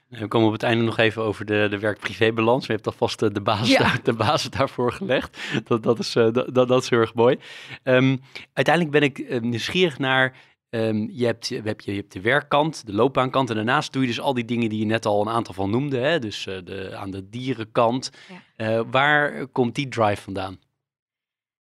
[0.07, 2.65] We komen op het einde nog even over de, de werk-privé-balans.
[2.65, 3.79] Je hebt alvast de, de, basis, ja.
[3.79, 5.37] daar, de basis daarvoor gelegd.
[5.63, 7.39] Dat, dat, is, dat, dat is heel erg mooi.
[7.83, 8.21] Um,
[8.53, 10.35] uiteindelijk ben ik nieuwsgierig naar...
[10.70, 13.49] Um, je, hebt, je, hebt, je hebt de werkkant, de loopbaankant...
[13.49, 15.70] en daarnaast doe je dus al die dingen die je net al een aantal van
[15.70, 15.97] noemde.
[15.97, 16.20] Hè?
[16.20, 18.11] Dus uh, de, aan de dierenkant.
[18.57, 18.86] Ja.
[18.86, 20.59] waar komt die drive vandaan?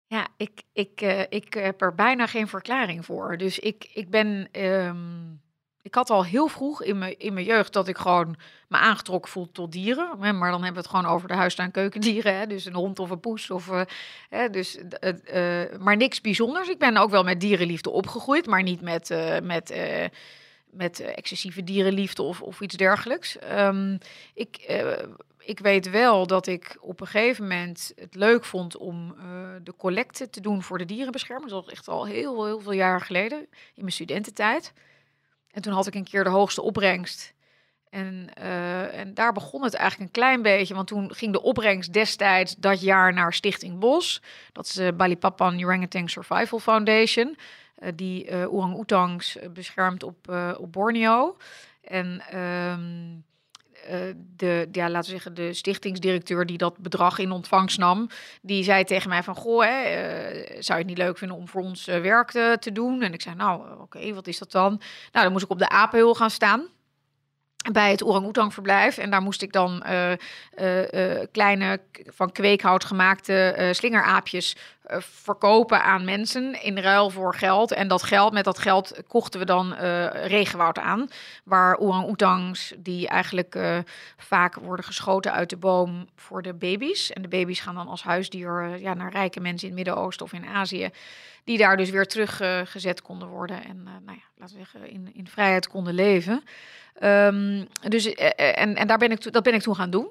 [0.07, 3.37] Ja, ik, ik, uh, ik heb er bijna geen verklaring voor.
[3.37, 4.49] Dus ik, ik ben.
[4.61, 5.41] Um,
[5.87, 8.35] ik had al heel vroeg in mijn, in mijn jeugd dat ik gewoon
[8.67, 10.17] me aangetrokken voel tot dieren.
[10.17, 12.37] Maar dan hebben we het gewoon over de huis- keukendieren.
[12.37, 13.51] Hè, dus een hond of een poes.
[13.51, 13.81] Of, uh,
[14.29, 16.69] hè, dus, uh, maar niks bijzonders.
[16.69, 19.15] Ik ben ook wel met dierenliefde opgegroeid, maar niet met.
[19.43, 19.73] met
[20.69, 23.37] met excessieve dierenliefde of, of iets dergelijks.
[23.57, 23.97] Um,
[24.33, 24.81] ik,
[25.39, 29.15] ik weet wel dat ik op een gegeven moment het leuk vond om
[29.63, 31.51] de collecte te doen voor de dierenbescherming.
[31.51, 33.39] Dat was echt al heel, heel veel jaar geleden,
[33.73, 34.73] in mijn studententijd.
[35.57, 37.33] En toen had ik een keer de hoogste opbrengst.
[37.89, 41.93] En, uh, en daar begon het eigenlijk een klein beetje, want toen ging de opbrengst
[41.93, 44.21] destijds dat jaar naar Stichting Bos.
[44.51, 47.37] Dat is de Balipapan Orangutan Survival Foundation,
[47.79, 51.37] uh, die orang-oetangs beschermt op, op Borneo.
[51.81, 52.23] En...
[52.33, 52.77] Uh,
[54.35, 58.09] de, ja, laten we zeggen, de stichtingsdirecteur die dat bedrag in ontvangst nam,
[58.41, 61.47] die zei tegen mij van, goh, hè, uh, zou je het niet leuk vinden om
[61.47, 63.01] voor ons uh, werk te, te, doen?
[63.01, 64.81] En ik zei, nou, oké, wat is dat dan?
[65.11, 66.67] Nou, dan moest ik op de apenhul gaan staan
[67.71, 68.97] bij het orang-oetang verblijf.
[68.97, 74.55] En daar moest ik dan uh, uh, kleine van kweekhout gemaakte slingeraapjes
[74.99, 77.71] verkopen aan mensen in ruil voor geld.
[77.71, 79.73] En dat geld, met dat geld kochten we dan
[80.13, 81.07] regenwoud aan.
[81.43, 83.57] Waar orang-oetangs, die eigenlijk
[84.17, 87.11] vaak worden geschoten uit de boom voor de baby's.
[87.11, 90.33] En de baby's gaan dan als huisdier ja, naar rijke mensen in het Midden-Oosten of
[90.33, 90.89] in Azië.
[91.43, 93.63] Die daar dus weer teruggezet konden worden.
[93.63, 96.43] En nou ja, laten we zeggen, in, in vrijheid konden leven.
[97.03, 100.07] Um, dus, eh, eh, en, en daar ben ik dat ben ik toen gaan doen.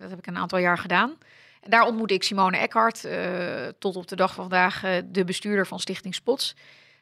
[0.00, 1.16] Dat heb ik een aantal jaar gedaan.
[1.60, 5.66] En daar ontmoette ik Simone Eckhart, uh, tot op de dag van vandaag de bestuurder
[5.66, 6.56] van Stichting Spots.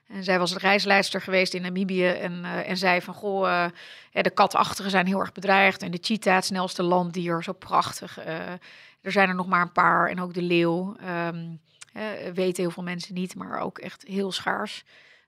[0.08, 3.66] En zij was reisleidster geweest in Namibië en, en zei van, goh,
[4.10, 8.18] de katachtigen zijn heel erg bedreigd en de cheetah, het snelste landdier, zo prachtig.
[9.02, 10.96] er zijn er nog maar een paar en ook de leeuw,
[11.28, 11.60] um,
[12.34, 14.84] weten heel veel mensen niet, maar ook echt heel schaars.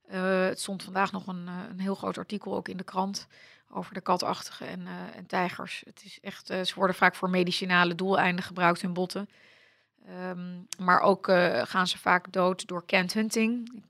[0.09, 3.27] het stond vandaag nog een, een heel groot artikel ook in de krant
[3.71, 5.83] over de katachtigen en, uh, en tijgers.
[5.87, 9.29] Het is echt, uh, ze worden vaak voor medicinale doeleinden gebruikt, hun botten.
[10.31, 13.83] Um, maar ook uh, gaan ze vaak dood door canned hunting.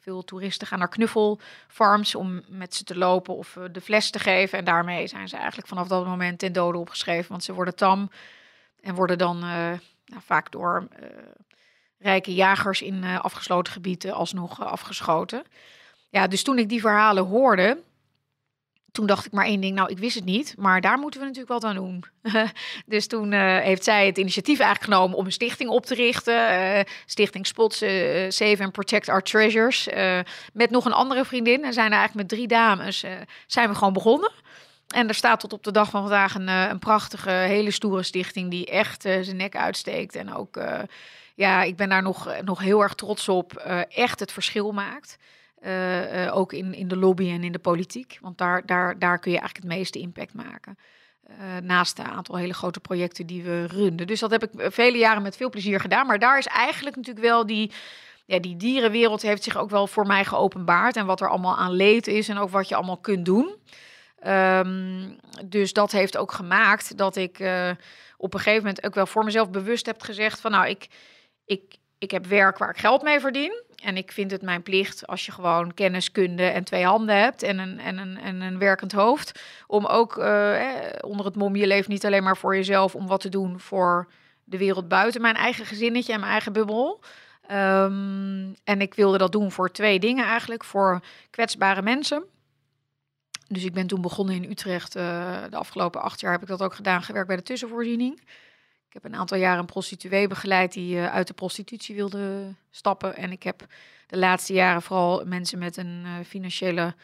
[0.00, 4.58] veel toeristen gaan naar knuffelfarms om met ze te lopen of de fles te geven.
[4.58, 7.30] En daarmee zijn ze eigenlijk vanaf dat moment ten dode opgeschreven.
[7.30, 8.10] Want ze worden tam
[8.80, 9.78] en worden dan nou,
[10.24, 10.88] vaak door
[11.98, 15.44] rijke jagers in afgesloten gebieden alsnog afgeschoten.
[16.08, 17.82] Ja, dus toen ik die verhalen hoorde,
[18.92, 21.26] toen dacht ik maar één ding, nou, ik wist het niet, maar daar moeten we
[21.26, 22.04] natuurlijk wat aan doen.
[22.86, 26.34] dus toen uh, heeft zij het initiatief eigenlijk genomen om een stichting op te richten.
[26.34, 29.88] Uh, stichting Spots, uh, Save and Protect Our Treasures.
[30.52, 31.64] met nog een andere vriendin.
[31.64, 33.04] En zijn er eigenlijk met drie dames
[33.46, 34.30] zijn we gewoon begonnen.
[34.88, 38.50] En er staat tot op de dag van vandaag een, een prachtige, hele stoere stichting
[38.50, 40.14] die echt zijn nek uitsteekt.
[40.14, 40.60] En ook,
[41.34, 43.56] ja, ik ben daar nog, nog heel erg trots op,
[43.88, 45.18] echt het verschil maakt.
[45.64, 48.18] Uh, uh, ook in, in de lobby en in de politiek.
[48.20, 50.78] Want daar, daar, daar kun je eigenlijk het meeste impact maken.
[51.30, 54.06] Uh, naast een aantal hele grote projecten die we runden.
[54.06, 56.06] Dus dat heb ik vele jaren met veel plezier gedaan.
[56.06, 57.72] Maar daar is eigenlijk natuurlijk wel die,
[58.24, 60.96] ja, die dierenwereld heeft zich ook wel voor mij geopenbaard.
[60.96, 63.56] En wat er allemaal aan leed is en ook wat je allemaal kunt doen.
[64.26, 67.32] Um, dus dat heeft ook gemaakt dat ik
[68.16, 70.88] op een gegeven moment ook wel voor mezelf bewust heb gezegd van nou, ik,
[71.44, 73.62] ik, ik heb werk waar ik geld mee verdien.
[73.82, 77.42] En ik vind het mijn plicht, als je gewoon kennis, kunde en twee handen hebt
[77.42, 80.60] en een, en een, en een werkend hoofd, om ook uh,
[81.00, 84.08] onder het mom, je leeft niet alleen maar voor jezelf, om wat te doen voor
[84.44, 87.00] de wereld buiten mijn eigen gezinnetje en mijn eigen bubbel.
[87.50, 90.64] Um, en ik wilde dat doen voor twee dingen eigenlijk.
[90.64, 91.00] Voor
[91.30, 92.24] kwetsbare mensen.
[93.48, 94.96] Dus ik ben toen begonnen in Utrecht.
[94.96, 95.02] Uh,
[95.50, 98.20] de afgelopen acht jaar heb ik dat ook gedaan, gewerkt bij de tussenvoorziening.
[98.88, 103.16] Ik heb een aantal jaren een prostituee begeleid die uh, uit de prostitutie wilde stappen.
[103.16, 103.66] En ik heb
[104.06, 106.94] de laatste jaren vooral mensen met een uh, financiële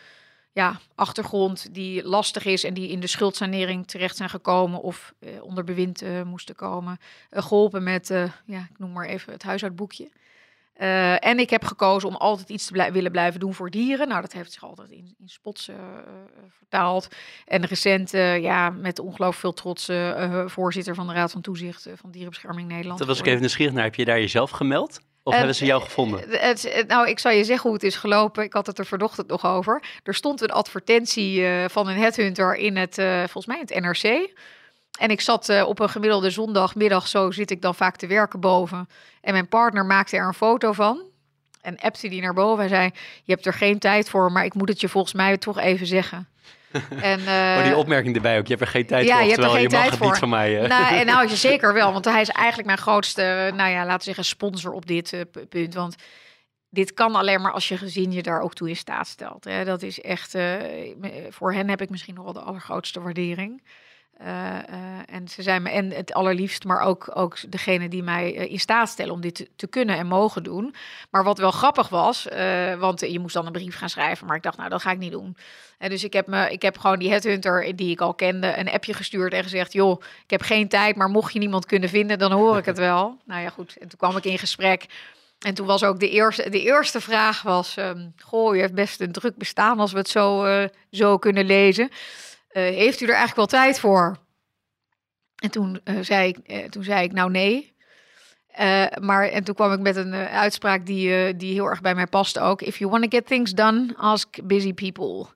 [0.52, 5.42] ja, achtergrond die lastig is en die in de schuldsanering terecht zijn gekomen of uh,
[5.42, 6.98] onder bewind moesten komen,
[7.30, 8.08] geholpen met,
[8.44, 10.10] ja, ik noem maar even het huishoudboekje.
[10.80, 14.08] Uh, en ik heb gekozen om altijd iets te blij willen blijven doen voor dieren.
[14.08, 15.76] Nou, dat heeft zich altijd in, in spots uh,
[16.48, 17.08] vertaald.
[17.44, 19.90] En recent, uh, ja, met ongelooflijk veel trots,
[20.52, 22.98] voorzitter van de Raad van Toezicht van Dierenbescherming Nederland.
[22.98, 23.84] Dat was ik even nieuwsgierig naar.
[23.84, 25.00] Heb je daar jezelf gemeld?
[25.22, 26.20] Of hebben ze jou gevonden?
[26.28, 28.44] Het, nou, ik zal je zeggen hoe het is gelopen.
[28.44, 29.82] Ik had het er vanochtend nog over.
[30.02, 32.94] Er stond een advertentie van een headhunter in het,
[33.30, 34.32] volgens mij, het NRC.
[34.98, 38.40] En ik zat uh, op een gemiddelde zondagmiddag, zo zit ik dan vaak te werken
[38.40, 38.88] boven.
[39.20, 41.02] En mijn partner maakte er een foto van.
[41.60, 42.58] En appte die naar boven.
[42.58, 42.90] Hij zei,
[43.24, 45.86] je hebt er geen tijd voor, maar ik moet het je volgens mij toch even
[45.86, 46.28] zeggen.
[47.00, 48.46] En, uh, oh, die opmerking erbij ook.
[48.46, 49.24] Je hebt er geen tijd ja, voor.
[49.24, 50.06] Je, hebt er geen je tijd mag voor.
[50.06, 50.52] niet van mij.
[50.52, 50.66] Hè?
[50.66, 51.92] Nou, en nou, je zeker wel.
[51.92, 55.20] Want hij is eigenlijk mijn grootste, nou ja, laten we zeggen, sponsor op dit uh,
[55.48, 55.74] punt.
[55.74, 55.96] Want
[56.70, 59.44] dit kan alleen maar als je gezin je daar ook toe in staat stelt.
[59.44, 59.64] Hè.
[59.64, 60.54] Dat is echt, uh,
[61.30, 63.62] voor hen heb ik misschien nog wel de allergrootste waardering.
[64.20, 68.36] Uh, uh, en ze zijn me en het allerliefst, maar ook, ook degene die mij
[68.36, 70.74] uh, in staat stellen om dit te, kunnen en mogen doen.
[71.10, 72.28] Maar wat wel grappig was,
[72.78, 74.98] want je moest dan een brief gaan schrijven, maar ik dacht, nou, dat ga ik
[74.98, 75.36] niet doen.
[75.78, 78.70] En dus ik heb, me, ik heb gewoon die headhunter die ik al kende een
[78.70, 82.18] appje gestuurd en gezegd, joh, ik heb geen tijd, maar mocht je niemand kunnen vinden,
[82.18, 83.16] dan hoor ik het wel.
[83.24, 83.76] nou ja, goed.
[83.76, 84.86] En toen kwam ik in gesprek.
[85.38, 89.00] En toen was ook de eerste, de eerste vraag was, um, goh, je hebt best
[89.00, 90.46] een druk bestaan als we het zo,
[90.90, 91.90] zo kunnen lezen.
[92.56, 94.16] Uh, heeft u er eigenlijk wel tijd voor?
[95.36, 97.74] En toen, uh, zei, ik, uh, toen zei ik, nou nee.
[99.00, 102.40] maar en toen kwam ik met een uitspraak die, die heel erg bij mij paste
[102.40, 102.62] ook.
[102.62, 105.26] If you want to get things done, ask busy people.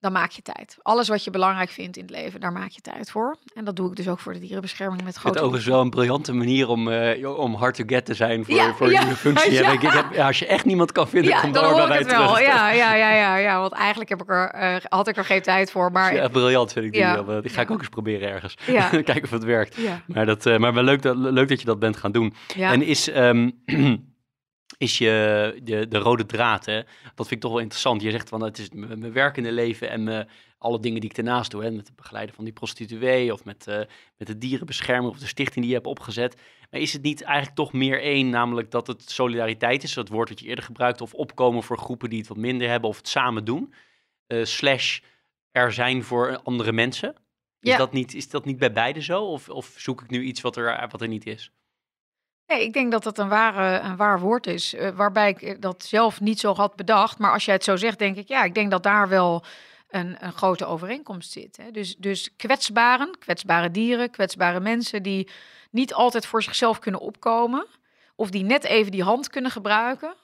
[0.00, 0.76] Dan maak je tijd.
[0.82, 3.36] Alles wat je belangrijk vindt in het leven, daar maak je tijd voor.
[3.54, 5.28] En dat doe ik dus ook voor de dierenbescherming met grote...
[5.28, 6.88] Het is overigens wel een briljante manier om,
[7.26, 9.52] om hard to get te zijn voor, ja, voor ja, je functie.
[9.62, 9.72] ja.
[9.72, 12.06] Ik heb, als je echt niemand kan vinden, ja, kom dan dan hoor bij ik
[12.06, 12.26] het wel.
[12.26, 12.46] terug.
[12.46, 15.42] Ja, ja, ja, ja, ja, want eigenlijk heb ik er, uh, had ik er geen
[15.42, 15.92] tijd voor.
[15.92, 17.00] Maar Ja, briljant vind ik die.
[17.00, 17.24] Ja.
[17.24, 17.42] wel.
[17.42, 18.54] Die ga ik ook eens proberen ergens.
[18.90, 19.76] Kijken of het werkt.
[19.76, 22.34] ja, Maar, dat, eh, maar wel leuk dat, leuk dat je dat bent gaan doen.
[22.54, 22.72] ja.
[22.72, 23.50] En is, ehm,
[24.80, 26.82] is je, de, de rode draad, hè?
[27.14, 28.02] dat vind ik toch wel interessant.
[28.02, 30.28] Je zegt van het is mijn werkende leven en mijn,
[30.58, 31.62] alle dingen die ik daarnaast doe.
[31.62, 31.70] Hè?
[31.70, 33.80] Met het begeleiden van die prostituee of met, eh,
[34.16, 36.36] met de dierenbescherming of de stichting die je hebt opgezet.
[36.70, 40.28] Maar is het niet eigenlijk toch meer één, namelijk dat het solidariteit is, dat woord
[40.28, 43.08] dat je eerder gebruikte, of opkomen voor groepen die het wat minder hebben of het
[43.08, 43.74] samen doen,
[44.26, 45.00] eh, slash
[45.50, 47.14] er zijn voor andere mensen?
[47.60, 47.76] Is, Ja.
[47.76, 49.24] dat niet, is dat niet bij beide zo?
[49.24, 51.52] Of, of zoek ik nu iets wat er, wat er niet is?
[52.50, 54.74] Nee, ik denk dat dat een, ware, een waar woord is.
[54.74, 57.18] eh, waarbij ik dat zelf niet zo had bedacht.
[57.18, 59.44] Maar als jij het zo zegt, denk ik, ja, ik denk dat daar wel
[59.88, 61.56] een, een grote overeenkomst zit.
[61.56, 61.70] Hè.
[61.70, 65.28] Dus, dus kwetsbaren, kwetsbare dieren, kwetsbare mensen die
[65.70, 67.66] niet altijd voor zichzelf kunnen opkomen.
[68.14, 70.14] Of die net even die hand kunnen gebruiken.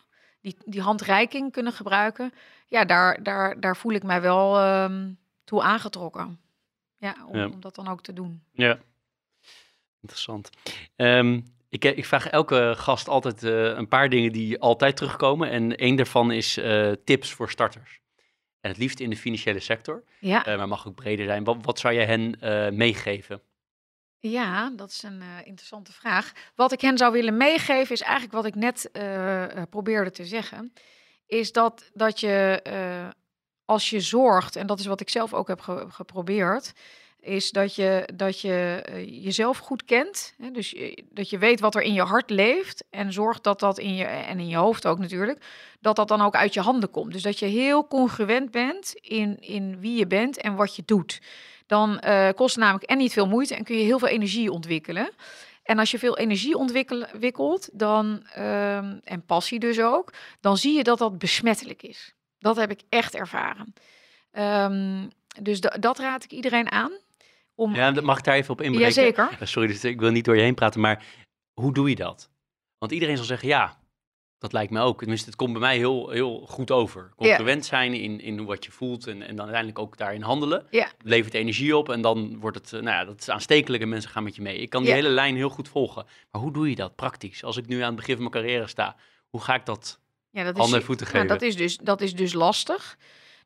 [0.40, 2.32] Die, die handreiking kunnen gebruiken.
[2.66, 5.10] Ja, daar, daar, daar voel ik mij wel ehm,
[5.44, 6.40] toe aangetrokken.
[6.96, 7.46] Ja om, Ja.
[7.46, 8.42] om dat dan ook te doen.
[8.52, 8.78] Ja,
[10.00, 10.50] interessant.
[10.96, 15.50] Ehm, ik, ik vraag elke gast altijd eh, een paar dingen die altijd terugkomen.
[15.50, 18.00] En één daarvan is eh, tips voor starters.
[18.60, 20.44] En het liefst in de financiële sector, Ja.
[20.46, 21.44] eh, maar mag ook breder zijn.
[21.44, 23.40] Wat, wat zou jij hen eh, meegeven?
[24.18, 26.32] Ja, dat is een eh, interessante vraag.
[26.54, 30.24] Wat ik hen zou willen meegeven is eigenlijk wat ik net eh, eh, probeerde te
[30.24, 30.72] zeggen.
[31.26, 33.08] Is dat, dat je eh,
[33.64, 36.72] als je zorgt, en dat is wat ik zelf ook heb ge- geprobeerd,
[37.20, 40.34] is dat je, dat je eh, jezelf goed kent.
[40.38, 40.50] Hè?
[40.50, 40.76] Dus
[41.10, 42.84] dat je weet wat er in je hart leeft.
[42.90, 45.44] En zorgt dat dat in je, en in je hoofd ook natuurlijk,
[45.80, 47.12] dat dat dan ook uit je handen komt.
[47.12, 51.20] Dus dat je heel congruent bent in, in wie je bent en wat je doet
[51.66, 54.50] dan eh, kost het namelijk en niet veel moeite en kun je heel veel energie
[54.50, 55.10] ontwikkelen.
[55.62, 60.76] En als je veel energie ontwikkel- ontwikkelt, dan, ehm, en passie dus ook, dan zie
[60.76, 62.14] je dat dat besmettelijk is.
[62.38, 63.74] Dat heb ik echt ervaren.
[64.30, 65.08] Ehm,
[65.42, 66.92] dus da- dat raad ik iedereen aan.
[67.56, 68.86] Om, Ja, dat mag ik daar even op inbreken?
[68.86, 69.38] Jazeker.
[69.48, 71.04] Sorry, dus ik wil niet door je heen praten, maar
[71.60, 72.30] hoe doe je dat?
[72.78, 73.78] Want iedereen zal zeggen, ja,
[74.38, 74.98] dat lijkt me ook.
[74.98, 77.12] Tenminste, het komt bij mij heel, heel goed over.
[77.16, 80.66] Congruent zijn in, in wat je voelt en, en dan uiteindelijk ook daarin handelen.
[80.70, 80.90] Ja.
[81.02, 84.10] Levert energie op en dan wordt het, eh, nou ja, dat is aanstekelijk en mensen
[84.10, 84.58] gaan met je mee.
[84.58, 84.96] Ik kan die Ja.
[84.96, 86.06] hele lijn heel goed volgen.
[86.30, 87.44] Maar hoe doe je dat praktisch?
[87.44, 88.96] Als ik nu aan het begin van mijn carrière sta,
[89.28, 90.00] hoe ga ik dat?
[90.30, 91.38] Ja, dat Handen en is, voeten nou, geven.
[91.38, 92.96] dat, is dus, dat is dus lastig.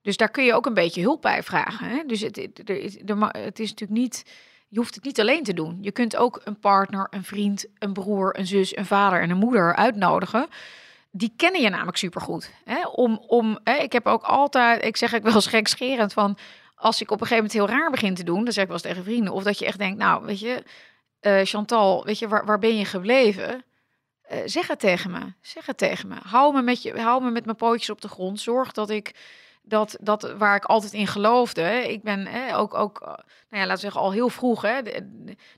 [0.03, 1.89] Dus daar kun je ook een beetje hulp bij vragen.
[1.89, 2.03] Hè?
[2.07, 2.99] Dus het, is,
[3.33, 4.25] het is natuurlijk niet...
[4.69, 5.79] Je hoeft het niet alleen te doen.
[5.81, 9.37] Je kunt ook een partner, een vriend, een broer, een zus, een vader en een
[9.37, 10.49] moeder uitnodigen.
[11.11, 12.51] Die kennen je namelijk supergoed.
[12.65, 12.87] Hè?
[12.87, 13.77] Om, om, hè?
[13.77, 16.39] Ik heb ook altijd, ik zeg ik wel eens gekscherend van...
[16.75, 18.79] Als ik op een gegeven moment heel raar begin te doen, dan zeg ik wel
[18.79, 19.33] eens tegen vrienden.
[19.33, 20.63] Of dat je echt denkt, nou, weet je,
[21.21, 23.65] eh, Chantal, weet je, waar, waar ben je gebleven?
[24.23, 25.33] Eh, zeg het tegen me.
[25.41, 26.15] Zeg het tegen me.
[26.23, 28.41] Hou me met, je, hou me met mijn pootjes op de grond.
[28.41, 29.15] Zorg dat ik
[29.63, 31.93] dat, dat waar ik altijd in geloofde.
[31.93, 33.17] Ik ben hè, ook, ook, eh, nou
[33.51, 34.63] ja, laten we zeggen, al heel vroeg.
[34.63, 34.83] Hè,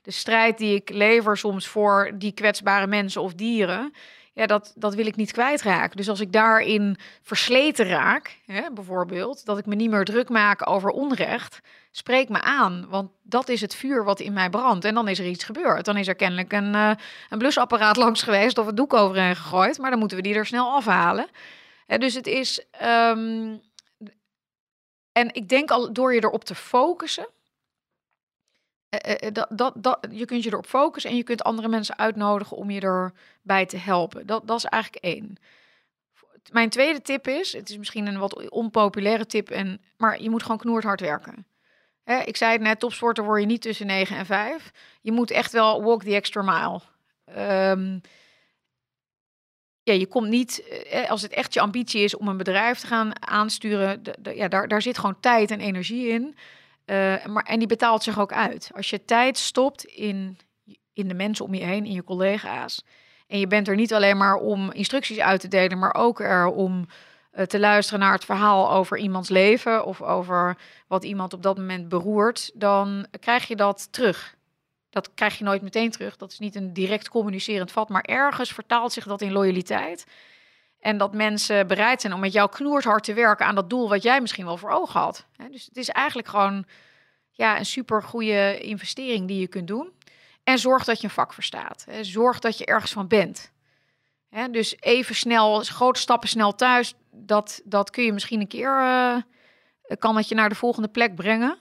[0.01, 3.93] de strijd die ik lever soms voor die kwetsbare mensen of dieren.
[4.35, 5.97] Ja, dat, dat wil ik niet kwijtraken.
[5.97, 10.69] Dus als ik daarin versleten raak, hè, bijvoorbeeld, dat ik me niet meer druk maak
[10.69, 11.59] over onrecht,
[11.91, 12.85] spreek me aan.
[12.89, 14.85] Want dat is het vuur wat in mij brandt.
[14.85, 15.85] En dan is er iets gebeurd.
[15.85, 16.91] Dan is er kennelijk een, eh,
[17.29, 19.77] een blusapparaat langs geweest of een doek overheen gegooid.
[19.77, 21.27] Maar dan moeten we die er snel afhalen.
[21.87, 22.65] Hè, dus het is.
[22.71, 23.55] ehm,
[25.13, 27.27] en ik denk al door je erop te focussen.
[28.89, 31.97] eh, eh, dat, dat, dat, je kunt je erop focussen en je kunt andere mensen
[31.97, 34.25] uitnodigen om je erbij te helpen.
[34.25, 35.37] Dat, dat is eigenlijk één.
[36.51, 40.41] mijn tweede tip is, het is misschien een wat onpopulaire tip, en, maar je moet
[40.41, 41.45] gewoon knoerd hard werken.
[42.03, 44.71] Hè, ik zei het net, topsporter word je niet tussen 9 en 5.
[45.01, 46.81] Je moet echt wel walk the extra mile.
[47.25, 47.99] Ehm,
[49.83, 52.87] ja, je komt niet, eh, als het echt je ambitie is om een bedrijf te
[52.87, 54.01] gaan aansturen,
[54.35, 56.35] ja, daar, daar zit gewoon tijd en energie in.
[56.85, 58.71] Eh, maar, en die betaalt zich ook uit.
[58.75, 60.37] Als je tijd stopt in,
[60.93, 62.85] in de mensen om je heen, in je collega's.
[63.27, 66.45] En je bent er niet alleen maar om instructies uit te delen, maar ook er
[66.45, 66.87] om
[67.31, 70.57] eh, te luisteren naar het verhaal over iemands leven of over
[70.87, 74.35] wat iemand op dat moment beroert, dan krijg je dat terug.
[74.93, 76.17] Dat krijg je nooit meteen terug.
[76.17, 80.05] Dat is niet een direct communicerend vat, maar ergens vertaalt zich dat in loyaliteit.
[80.79, 83.89] En dat mensen bereid zijn om met jou knoerd hard te werken aan dat doel
[83.89, 85.25] wat jij misschien wel voor ogen had.
[85.51, 86.65] Dus het is eigenlijk gewoon
[87.31, 89.91] ja, een super goede investering die je kunt doen.
[90.43, 91.85] En zorg dat je een vak verstaat.
[92.01, 93.51] Zorg dat je ergens van bent.
[94.51, 99.17] Dus even snel, grote stappen snel thuis, dat, dat kun je misschien een keer, eh,
[99.99, 101.57] kan het je naar de volgende plek brengen.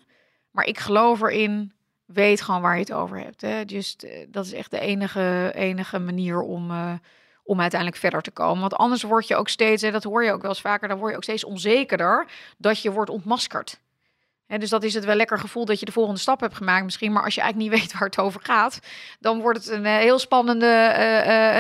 [0.50, 1.72] Maar ik geloof erin,
[2.12, 3.40] weet gewoon waar je het over hebt.
[3.40, 3.60] Hè.
[3.66, 6.92] Just, eh, dat is echt de enige, enige manier om, eh,
[7.42, 8.60] om uiteindelijk verder te komen.
[8.60, 10.98] Want anders word je ook steeds, hè, dat hoor je ook wel eens vaker, dan
[10.98, 12.26] word je ook steeds onzekerder
[12.58, 13.80] dat je wordt ontmaskerd.
[14.46, 16.84] Hè, dus dat is het wel lekker gevoel dat je de volgende stap hebt gemaakt
[16.84, 17.12] misschien.
[17.12, 18.80] Maar als je eigenlijk niet weet waar het over gaat,
[19.20, 20.86] dan wordt het een eh, heel spannende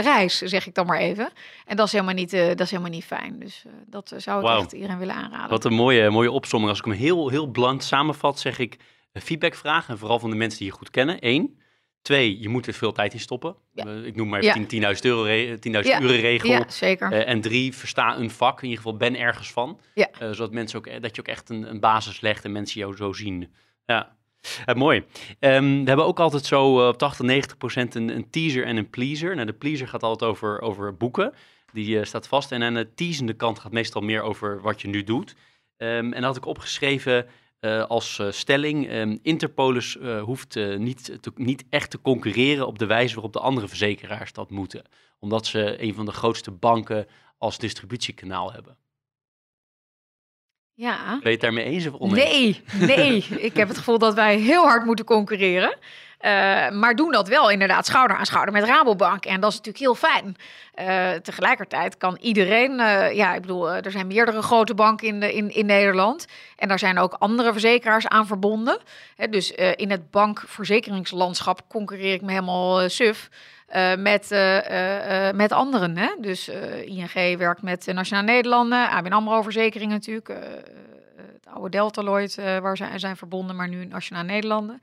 [0.00, 1.30] reis, zeg ik dan maar even.
[1.66, 3.38] En dat is helemaal niet, dat is helemaal niet fijn.
[3.38, 5.50] Dus dat zou ik echt iedereen willen aanraden.
[5.50, 6.70] Wat een mooie, mooie opsomming.
[6.70, 8.78] Als ik hem heel, heel bland samenvat, zeg ik
[9.20, 9.92] feedback vragen.
[9.92, 11.16] En vooral van de mensen die je goed kennen.
[11.20, 11.60] Eén.
[12.02, 13.56] Twee, je moet er veel tijd in stoppen.
[13.72, 13.84] Ja.
[13.86, 14.48] Eh, ik noem maar Ja.
[14.54, 16.00] even 10 10.000 euro, re- 10.000 Ja.
[16.00, 16.50] uren regel.
[16.50, 17.12] Ja, zeker.
[17.12, 18.56] Eh, en drie, versta een vak.
[18.62, 19.80] In ieder geval ben ergens van.
[19.94, 20.10] Ja.
[20.10, 22.96] Eh, zodat mensen ook, dat je ook echt een, een basis legt en mensen jou
[22.96, 23.52] zo zien.
[23.86, 24.16] Ja,
[24.66, 25.04] Eh, mooi.
[25.38, 28.76] Ehm, we hebben ook altijd zo eh, op 80, 90 procent een, een teaser en
[28.76, 29.34] een pleaser.
[29.34, 31.32] Nou, de pleaser gaat altijd over, over boeken.
[31.72, 32.52] Die eh, staat vast.
[32.52, 35.34] En aan de teasende kant gaat meestal meer over wat je nu doet.
[35.76, 37.26] Ehm, en dat had ik opgeschreven
[37.62, 38.88] eh, als eh, stelling.
[38.88, 43.40] ehm, Interpolis eh, hoeft niet, te, niet echt te concurreren op de wijze waarop de
[43.40, 44.82] andere verzekeraars dat moeten.
[45.18, 47.06] Omdat ze een van de grootste banken
[47.38, 48.76] als distributiekanaal hebben.
[50.74, 51.06] Ja.
[51.06, 52.60] Ben je het daarmee eens of oneens?
[52.72, 53.24] Nee, nee.
[53.48, 55.78] ik heb het gevoel dat wij heel hard moeten concurreren.
[56.22, 59.24] Eh, maar doen dat wel inderdaad schouder aan schouder met Rabobank.
[59.24, 60.36] En dat is natuurlijk heel fijn.
[60.74, 62.80] Eh, tegelijkertijd kan iedereen...
[62.80, 66.26] eh, ja, ik bedoel, er zijn meerdere grote banken in, in, Nederland.
[66.56, 68.78] En daar zijn ook andere verzekeraars aan verbonden.
[69.30, 73.28] Dus in het bankverzekeringslandschap concurreer ik me helemaal suf.
[73.98, 74.30] met,
[75.34, 75.96] met anderen.
[75.96, 76.08] Hè?
[76.18, 76.48] Dus
[76.84, 80.28] ING werkt met Nationale Nederlanden, ABN AMRO Verzekering natuurlijk.
[80.28, 84.82] het oude Deltaloid, waar zij zijn verbonden, maar nu Nationale Nederlanden.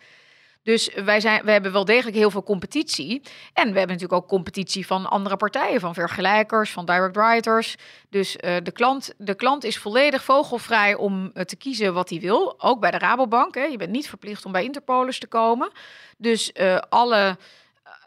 [0.63, 3.21] Dus wij, zijn, we hebben wel degelijk heel veel competitie.
[3.53, 7.75] En we hebben natuurlijk ook competitie van andere partijen, van vergelijkers, van direct writers.
[8.09, 12.19] Dus eh, de, klant, de klant is volledig vogelvrij om eh, te kiezen wat hij
[12.19, 12.55] wil.
[12.57, 13.55] Ook bij de Rabobank.
[13.55, 13.63] Hè.
[13.63, 15.71] Je bent niet verplicht om bij Interpolis te komen.
[16.17, 17.37] Dus eh, alle,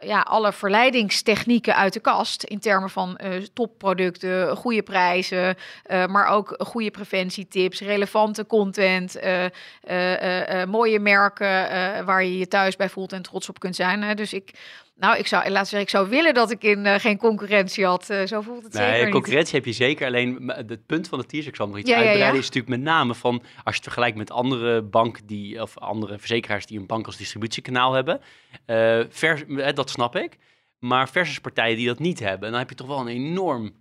[0.01, 6.27] ja, alle verleidingstechnieken uit de kast in termen van eh, topproducten, goede prijzen, eh, maar
[6.27, 9.51] ook goede preventietips, relevante content, eh, eh,
[9.83, 13.77] eh, eh, mooie merken eh, waar je je thuis bij voelt en trots op kunt
[13.77, 14.17] zijn.
[14.17, 14.51] Dus ik,
[14.95, 18.11] nou, ik zou, we zeggen, ik zou willen dat ik in eh, geen concurrentie had.
[18.11, 19.13] Eh, zo voelt het zeker Nee, niet.
[19.13, 20.07] concurrentie heb je zeker.
[20.07, 22.09] Alleen m- het punt van de teaser, ik zal nog iets Ja, ja, ja.
[22.09, 25.79] uitbreiden, is natuurlijk met name van als je het vergelijkt met andere banken die, of
[25.79, 28.21] andere verzekeraars die een bank als distributiekanaal hebben.
[28.67, 30.37] eh, vers, eh, dat snap ik.
[30.79, 33.73] Maar versus partijen die dat niet hebben, dan heb je toch wel een enorm,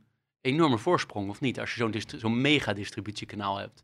[0.41, 1.59] enorme voorsprong, of niet?
[1.59, 3.83] Als je zo'n distri- mega distributiekanaal hebt.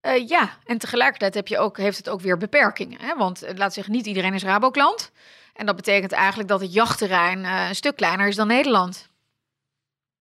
[0.00, 3.00] Eh, ja, en tegelijkertijd heb je ook, heeft het ook weer beperkingen.
[3.00, 3.16] Hè?
[3.16, 5.12] Want eh, laat zeggen, niet iedereen is Raboklant.
[5.56, 9.08] En dat betekent eigenlijk dat het jachtterrein eh, een stuk kleiner is dan Nederland.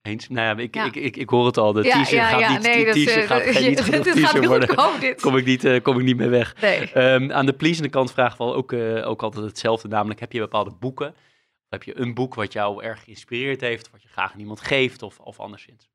[0.06, 0.30] Eens?
[0.30, 0.86] Nou ja, ik, Ja.
[0.86, 1.74] Ik, ik, ik hoor het al.
[1.74, 4.20] De ja, teaser ja, gaat ja, niet, nee, dat, eh, gaat geen niet dit genoeg
[4.30, 5.00] gaat worden.
[5.00, 5.22] dit.
[5.22, 6.62] Kom ik niet, eh, kom ik niet meer weg.
[6.62, 6.92] Nee.
[6.92, 9.88] Ehm, aan de pleasende kant vragen we ook, eh, ook altijd hetzelfde.
[9.88, 11.08] Namelijk, heb je bepaalde boeken?
[11.08, 13.90] Of heb je een boek wat jou erg geïnspireerd heeft?
[13.92, 15.02] Wat je graag aan iemand geeft?
[15.02, 15.90] Of, of anderszins?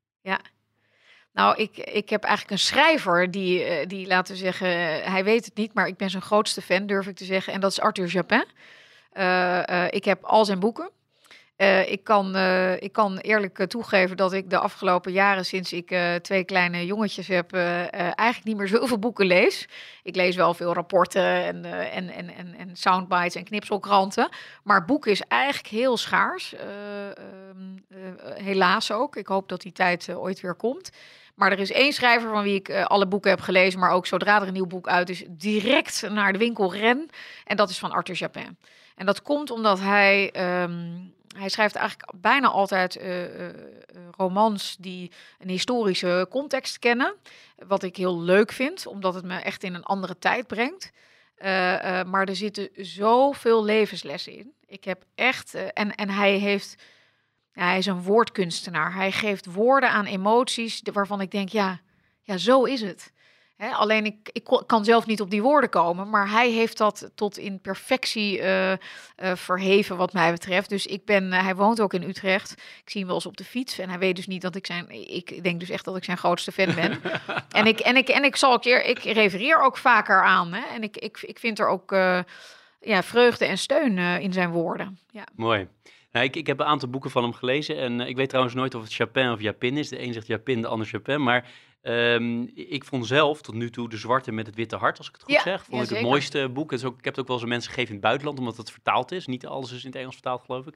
[1.33, 4.67] Nou, ik, ik heb eigenlijk een schrijver die, die, laten we zeggen,
[5.11, 7.53] hij weet het niet, maar ik ben zijn grootste fan, durf ik te zeggen.
[7.53, 8.45] En dat is Arthur Japin.
[9.11, 10.89] Eh, eh, ik heb al zijn boeken.
[11.55, 12.35] Eh, ik, kan,
[12.79, 17.53] ik kan eerlijk toegeven dat ik de afgelopen jaren, sinds ik twee kleine jongetjes heb,
[17.53, 19.67] eigenlijk niet meer zoveel boeken lees.
[20.03, 24.29] Ik lees wel veel rapporten en, en, en, en, en soundbites en knipselkranten.
[24.63, 26.53] Maar boeken is eigenlijk heel schaars.
[26.53, 29.15] Eh, ehm, eh, helaas ook.
[29.15, 30.89] Ik hoop dat die tijd ooit weer komt.
[31.35, 34.41] Maar er is één schrijver van wie ik alle boeken heb gelezen, maar ook zodra
[34.41, 37.09] er een nieuw boek uit is, direct naar de winkel ren.
[37.45, 38.57] En dat is van Arthur Japin.
[39.01, 40.97] En dat komt omdat hij, ehm,
[41.35, 43.25] hij schrijft eigenlijk bijna altijd uh,
[44.17, 47.15] romans die een historische context kennen.
[47.67, 50.91] Wat ik heel leuk vind, omdat het me echt in een andere tijd brengt.
[52.05, 54.53] maar er zitten zoveel levenslessen in.
[54.65, 55.53] Ik heb echt.
[55.53, 56.75] en, en hij heeft.
[57.53, 58.93] Ja, hij is een woordkunstenaar.
[58.93, 61.79] Hij geeft woorden aan emoties waarvan ik denk, ja,
[62.21, 63.11] ja zo is het
[63.69, 67.37] alleen ik, ik kan zelf niet op die woorden komen, maar hij heeft dat tot
[67.37, 68.73] in perfectie uh,
[69.15, 70.69] verheven wat mij betreft.
[70.69, 72.51] Dus ik ben, eh, hij woont ook in Utrecht.
[72.51, 74.65] Ik zie hem wel eens op de fiets en hij weet dus niet dat ik
[74.65, 77.01] zijn, ik denk dus echt dat ik zijn grootste fan ben.
[77.59, 80.53] en ik, en ik, en ik zal keer, ik refereer ook vaker aan.
[80.53, 80.61] Hè?
[80.75, 81.91] En ik, ik, ik vind er ook
[82.79, 84.99] ja, vreugde en steun in zijn woorden.
[85.11, 85.23] Ja.
[85.35, 85.67] Mooi.
[86.11, 88.75] Nou, ik, ik heb een aantal boeken van hem gelezen en ik weet trouwens nooit
[88.75, 89.89] of het Chapin of Japin is.
[89.89, 91.23] De een zegt Japin, de ander Chapin.
[91.23, 91.49] Maar
[91.81, 95.13] Um, ik vond zelf tot nu toe De Zwarte met het Witte Hart, als ik
[95.13, 96.71] het goed zeg, vond ik het mooiste boek.
[96.71, 98.57] Het is ook, ik heb het ook wel eens mensen gegeven in het buitenland, omdat
[98.57, 99.27] het vertaald is.
[99.27, 100.73] Niet alles is in het Engels vertaald, geloof ik.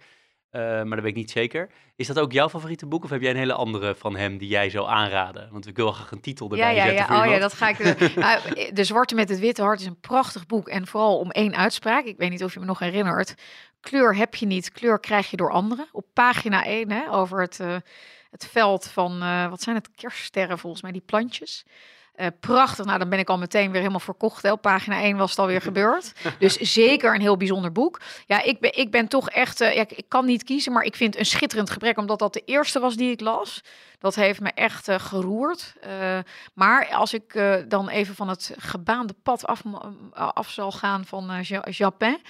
[0.52, 1.70] Uh, maar dat weet ik niet zeker.
[1.96, 4.48] Is dat ook jouw favoriete boek of heb jij een hele andere van hem die
[4.48, 5.50] jij zou aanraden?
[5.52, 7.16] Want ik wil graag een titel erbij ja, ja, zetten.
[7.16, 7.80] Ja, oh ja, dat ga ik.
[7.80, 11.56] Uh, de Zwarte met het Witte Hart is een prachtig boek en vooral om één
[11.56, 12.06] uitspraak.
[12.06, 13.36] Ik weet niet of je me nog herinnert.
[13.80, 15.88] Kleur heb je niet, kleur krijg je door anderen.
[15.92, 17.60] Op pagina 1 hè, over het.
[17.60, 17.76] Uh,
[18.36, 21.66] het veld van, uh, wat zijn het, kerststerren volgens mij, die plantjes.
[22.16, 24.44] Uh, prachtig, nou dan ben ik al meteen weer helemaal verkocht.
[24.44, 24.52] Hè.
[24.52, 26.14] Op pagina 1 was het alweer gebeurd.
[26.40, 28.02] Dus zeker een heel bijzonder boek.
[28.26, 30.96] Ja, ik ben, ik ben toch echt, uh, ja, ik kan niet kiezen, maar ik
[30.96, 33.64] vind een schitterend gebrek, omdat dat de eerste was die ik las.
[34.00, 35.76] Dat heeft me echt uh, geroerd.
[36.54, 39.62] maar als ik dan even van het gebaande pad af,
[40.12, 42.22] af zal gaan van Japin,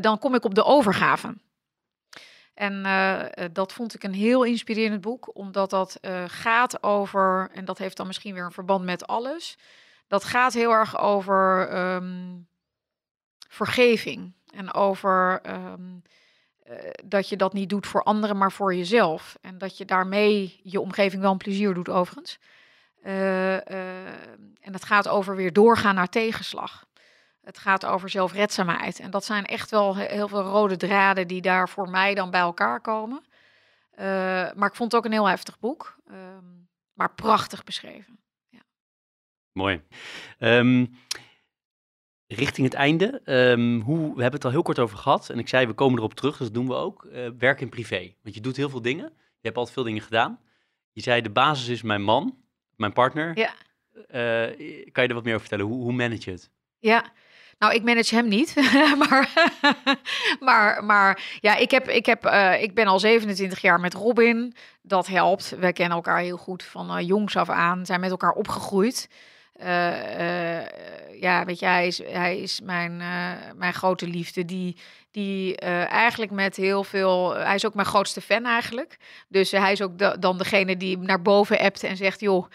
[0.00, 1.34] dan kom ik op de overgave.
[2.56, 7.64] En uh, dat vond ik een heel inspirerend boek, omdat dat uh, gaat over, en
[7.64, 9.58] dat heeft dan misschien weer een verband met alles,
[10.06, 12.46] dat gaat heel erg over um,
[13.48, 15.72] vergeving en over uh,
[17.04, 19.38] dat je dat niet doet voor anderen, maar voor jezelf.
[19.40, 22.38] En dat je daarmee je omgeving wel een plezier doet, overigens.
[23.02, 26.86] en het gaat over weer doorgaan naar tegenslag.
[27.46, 29.00] Het gaat over zelfredzaamheid.
[29.00, 32.40] En dat zijn echt wel heel veel rode draden die daar voor mij dan bij
[32.40, 33.24] elkaar komen.
[33.98, 34.04] Uh,
[34.54, 35.96] maar ik vond het ook een heel heftig boek.
[36.10, 38.18] Um, maar prachtig beschreven.
[38.48, 38.58] Ja.
[39.52, 39.82] Mooi.
[40.38, 40.98] Um,
[42.26, 43.22] richting het einde.
[43.24, 45.30] Um, hoe, we hebben het al heel kort over gehad.
[45.30, 47.04] En ik zei, we komen erop terug, dus dat doen we ook.
[47.04, 48.14] Uh, werk in privé.
[48.22, 49.04] Want je doet heel veel dingen.
[49.14, 50.40] Je hebt altijd veel dingen gedaan.
[50.92, 52.38] Je zei, de basis is mijn man,
[52.76, 53.38] mijn partner.
[53.38, 53.54] Ja.
[53.94, 55.72] Uh, kan je er wat meer over vertellen?
[55.72, 56.50] Hoe, hoe manage je het?
[56.78, 57.12] Ja,
[57.58, 58.54] nou, ik manage hem niet.
[59.08, 59.50] maar,
[60.40, 64.54] maar, maar ja, ik, heb, ik, heb, uh, ik ben al 27 jaar met Robin.
[64.82, 65.54] Dat helpt.
[65.58, 67.86] We kennen elkaar heel goed van uh, jongs af aan.
[67.86, 69.08] Zijn met elkaar opgegroeid.
[69.60, 70.60] Uh,
[71.20, 72.96] ja, weet je, hij is, hij is mijn,
[73.56, 74.44] mijn grote liefde.
[74.44, 74.76] Die,
[75.16, 75.56] die
[75.86, 77.34] eigenlijk met heel veel.
[77.34, 78.96] Hij is ook mijn grootste fan eigenlijk.
[79.28, 82.46] Dus hij is ook dan degene die naar boven appt en zegt: joh.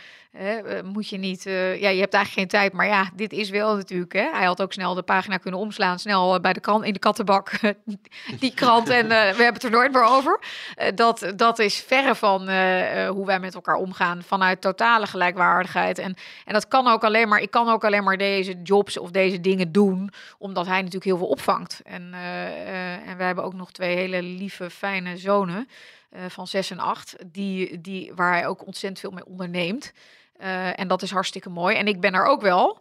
[0.83, 4.13] Moet je niet, ja, je hebt eigenlijk geen tijd, maar ja, dit is wel natuurlijk.
[4.13, 4.29] Hè.
[4.33, 7.59] Hij had ook snel de pagina kunnen omslaan, snel bij de krant, in de kattenbak,
[8.39, 10.39] die krant, en we hebben het er nooit meer over.
[10.95, 12.41] Dat, dat is verre van
[13.07, 15.97] hoe wij met elkaar omgaan, vanuit totale gelijkwaardigheid.
[15.97, 19.11] En, en dat kan ook alleen maar, ik kan ook alleen maar deze jobs of
[19.11, 21.81] deze dingen doen, omdat hij natuurlijk heel veel opvangt.
[21.83, 22.13] En,
[23.05, 25.67] en wij hebben ook nog twee hele lieve, fijne zonen.
[26.27, 29.93] van zes en acht, die, die, waar hij ook ontzettend veel mee onderneemt.
[30.41, 31.75] Uh, en dat is hartstikke mooi.
[31.75, 32.79] En ik ben er ook wel.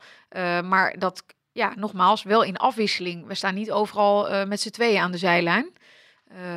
[0.65, 3.27] Maar dat, ja, nogmaals, wel in afwisseling.
[3.27, 5.73] We staan niet overal met z'n tweeën aan de zijlijn.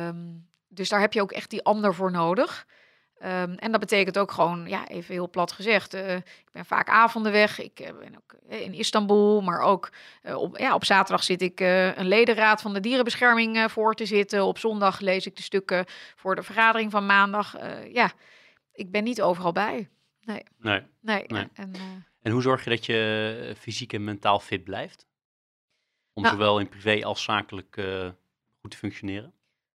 [0.06, 2.66] Um, dus daar heb je ook echt die ander voor nodig.
[3.24, 7.32] Um, en dat betekent ook gewoon, ja, even heel plat gezegd, ik ben vaak avonden
[7.32, 7.60] weg.
[7.60, 9.90] Ik ben ook in Istanbul, maar ook
[10.34, 14.44] op, ja, op zaterdag zit ik een ledenraad van de dierenbescherming voor te zitten.
[14.44, 15.84] Op zondag lees ik de stukken
[16.16, 17.56] voor de vergadering van maandag.
[17.92, 18.12] ja,
[18.72, 19.88] ik ben niet overal bij.
[20.20, 20.42] Nee.
[20.60, 20.82] Nee.
[21.00, 21.48] nee.
[21.54, 21.74] En,
[22.22, 25.06] en, hoe zorg je dat je eh, fysiek en mentaal fit blijft?
[26.12, 27.74] Om nou, zowel in privé als zakelijk
[28.60, 29.34] goed te functioneren?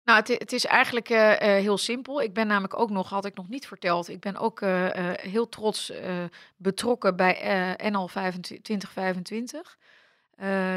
[0.07, 2.23] Nou, het, is eigenlijk uh, heel simpel.
[2.23, 4.61] Ik ben namelijk ook nog, had ik nog niet verteld, ik ben ook
[5.21, 5.93] heel trots
[6.57, 8.07] betrokken bij NL
[8.63, 9.79] 2025.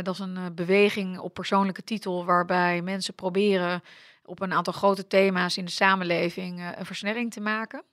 [0.03, 3.83] dat is een beweging op persoonlijke titel waarbij mensen proberen
[4.25, 7.83] op een aantal grote thema's in de samenleving een versnelling te maken.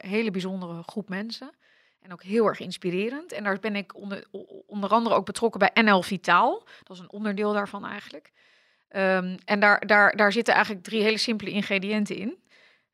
[0.00, 1.50] Hele bijzondere groep mensen.
[2.00, 3.32] En ook heel erg inspirerend.
[3.32, 4.26] En daar ben ik onder,
[4.66, 6.62] onder andere ook betrokken bij NL Vitaal.
[6.82, 8.32] Dat is een onderdeel daarvan eigenlijk.
[8.88, 12.38] Um, en daar, daar, daar zitten eigenlijk drie hele simpele ingrediënten in.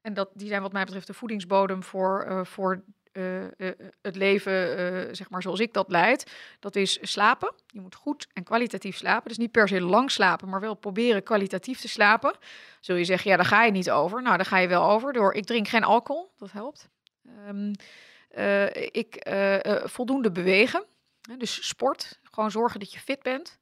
[0.01, 3.51] En dat, die zijn wat mij betreft de voedingsbodem voor, uh, voor eh, eh,
[4.03, 7.55] het leven, eh, zeg maar zoals ik dat leid, dat is slapen.
[7.67, 9.29] Je moet goed en kwalitatief slapen.
[9.29, 12.35] Dus niet per se lang slapen, maar wel proberen kwalitatief te slapen.
[12.81, 14.23] Zul je zeggen, ja, daar ga je niet over.
[14.23, 16.89] Nou, daar ga je wel over door, ik drink geen alcohol, dat helpt.
[17.27, 17.73] Ehm,
[18.29, 20.85] eh, ik eh, eh, voldoende bewegen,
[21.39, 22.21] dus sport.
[22.23, 23.61] Gewoon zorgen dat je fit bent.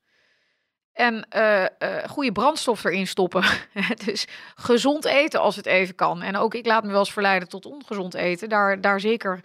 [0.92, 1.64] En eh,
[2.08, 3.44] goede brandstof erin stoppen.
[4.04, 6.22] dus gezond eten als het even kan.
[6.22, 8.48] En ook ik laat me wel eens verleiden tot ongezond eten.
[8.48, 9.40] Daar, daar zeker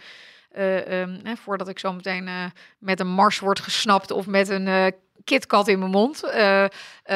[0.50, 4.94] eh, ehm, voordat ik zo meteen met een mars word gesnapt of met een
[5.24, 6.24] KitKat in mijn mond.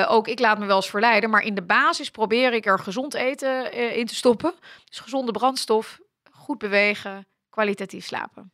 [0.09, 1.31] Ook ik laat me wel eens verleiden.
[1.31, 4.55] Maar in de basis probeer ik er gezond eten in te stoppen.
[4.85, 6.01] Dus gezonde brandstof,
[6.31, 8.53] goed bewegen, kwalitatief slapen.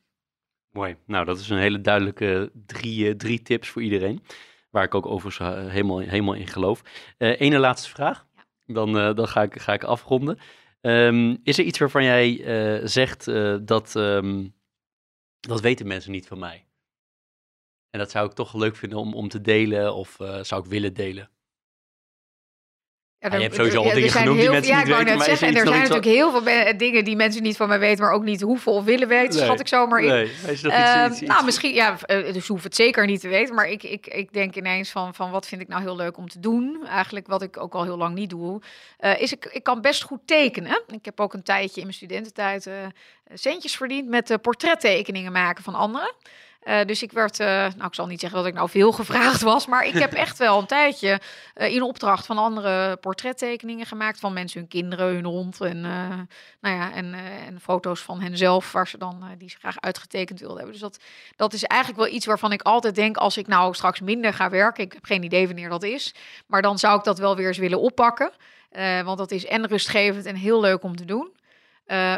[0.71, 0.97] Mooi.
[1.07, 4.23] Nou, dat is een hele duidelijke drie, drie tips voor iedereen.
[4.77, 6.83] Waar ik ook overigens eh, helemaal, helemaal in geloof.
[7.19, 8.27] Eh ene laatste vraag.
[8.67, 10.39] Dan, eh, dan ga, ik, ga ik afronden.
[10.81, 12.41] Ehm, is er iets waarvan jij
[12.85, 13.25] zegt
[13.67, 14.49] dat, ehm,
[15.41, 16.67] dat weten mensen niet van mij?
[17.91, 20.95] En dat zou ik toch leuk vinden om, om te delen of zou ik willen
[20.95, 21.31] delen?
[23.33, 25.23] Ja, je er- hebt sowieso al dingen genoemd die mensen ja, niet weten, maar er
[25.25, 28.05] zeggen, en er zijn natuurlijk heel veel be- dingen die mensen niet van mij weten,
[28.05, 29.45] maar ook niet hoeven of willen weten, Nee.
[29.45, 30.09] schat ik zomaar in.
[30.09, 33.21] Nee, is iets, Ehm, iets- iets- nou, misschien, ja, eh, dus hoef het zeker niet
[33.21, 35.97] te weten, maar ik, ik, ik denk ineens van, van wat vind ik nou heel
[35.97, 36.87] leuk om te doen.
[36.89, 38.61] Eigenlijk wat ik ook al heel lang niet doe,
[38.99, 40.83] eh, is ik, ik kan best goed tekenen.
[40.89, 42.73] Ik heb ook een tijdje in mijn studententijd eh,
[43.35, 46.13] centjes verdiend met eh, portrettekeningen maken van anderen.
[46.67, 49.43] Eh, dus ik werd, eh, nou ik zal niet zeggen dat ik nou veel gevraagd
[49.43, 51.21] was, maar ik heb echt wel een tijdje
[51.55, 55.81] eh, in opdracht van andere portrettekeningen gemaakt van mensen, hun kinderen, hun hond en,
[56.61, 57.15] nou ja, en,
[57.47, 60.73] en foto's van henzelf waar ze dan die ze graag uitgetekend wilden hebben.
[60.75, 60.99] Dus dat,
[61.37, 64.51] dat is eigenlijk wel iets waarvan ik altijd denk als ik nou straks minder ga
[64.51, 66.15] werken, ik heb geen idee wanneer dat is,
[66.47, 68.31] maar dan zou ik dat wel weer eens willen oppakken,
[69.05, 71.35] want dat is en rustgevend en heel leuk om te doen.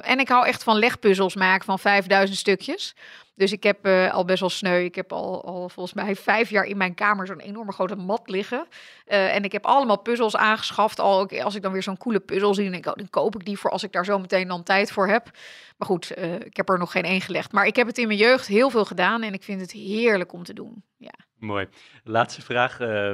[0.03, 2.95] En ik hou echt van legpuzzels maken van 5000 stukjes.
[3.39, 4.85] Dus ik heb eh, al best wel sneu.
[4.85, 8.29] Ik heb al, al volgens mij vijf jaar in mijn kamer zo'n enorme grote mat
[8.29, 8.67] liggen.
[9.05, 11.01] Eh, en ik heb allemaal puzzels aangeschaft.
[11.01, 13.35] Al als ik dan weer zo'n coole puzzel zie, dan, denk ik, oh, dan koop
[13.35, 15.31] ik die voor als ik daar zo meteen dan tijd voor heb.
[15.77, 17.53] Maar goed, eh, ik heb er nog geen één gelegd.
[17.53, 20.33] Maar ik heb het in mijn jeugd heel veel gedaan en ik vind het heerlijk
[20.33, 20.83] om te doen.
[20.97, 21.28] Ja.
[21.39, 21.69] Mooi.
[22.05, 22.81] Laatste vraag.
[22.81, 23.11] eh,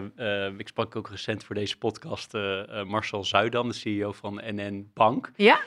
[0.47, 4.91] eh, ik sprak ook recent voor deze podcast eh, Marcel Zuidam, de CEO van NN
[4.95, 5.31] Bank.
[5.37, 5.61] Ja?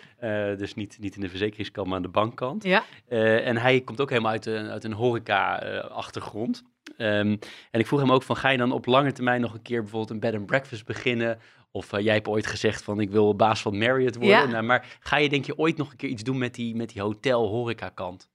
[0.56, 2.64] Dus niet, niet in de verzekeringskant, maar aan de bankkant.
[2.64, 2.84] Ja.
[3.08, 6.64] En hij komt ook helemaal uit een, uit een horeca-achtergrond.
[6.98, 7.40] en
[7.72, 10.12] ik vroeg hem ook van, ga je dan op lange termijn nog een keer bijvoorbeeld
[10.12, 11.40] een bed and breakfast beginnen?
[11.72, 14.36] Of jij hebt ooit gezegd van, ik wil baas van Marriott worden.
[14.38, 14.46] Ja.
[14.46, 16.90] Nou, maar ga je denk je ooit nog een keer iets doen met die, met
[16.90, 18.30] die hotel-horeca-kant?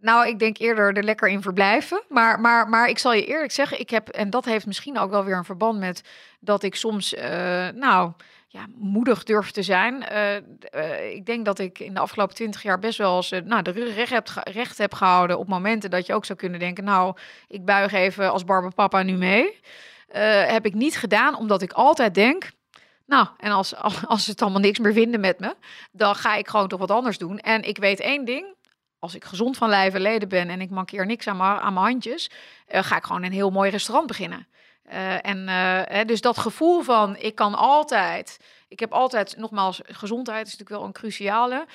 [0.00, 2.02] Nou, ik denk eerder er lekker in verblijven.
[2.08, 5.10] Maar, maar, maar ik zal je eerlijk zeggen, ik heb, en dat heeft misschien ook
[5.10, 6.02] wel weer een verband met
[6.40, 8.12] dat ik soms, eh, nou,
[8.48, 10.02] ja, moedig durf te zijn.
[10.02, 13.62] Eh, eh, ik denk dat ik in de afgelopen twintig jaar best wel eens, nou,
[13.62, 17.16] de recht heb, recht heb gehouden op momenten dat je ook zou kunnen denken, nou,
[17.48, 19.60] ik buig even als Barbapapa nu mee.
[20.46, 22.50] Heb ik niet gedaan, omdat ik altijd denk,
[23.06, 23.74] nou, en als,
[24.06, 25.54] als ze het allemaal niks meer vinden met me,
[25.92, 27.38] dan ga ik gewoon toch wat anders doen.
[27.38, 28.54] En ik weet één ding,
[29.00, 31.72] als ik gezond van lijf en leden ben en ik mankeer niks aan mijn, aan
[31.72, 32.30] mijn handjes,
[32.66, 34.46] eh, ga ik gewoon een heel mooi restaurant beginnen.
[34.82, 38.38] Eh, en eh, hè, dus dat gevoel van ik kan altijd,
[38.68, 41.66] ik heb altijd, nogmaals, gezondheid is natuurlijk wel een cruciale,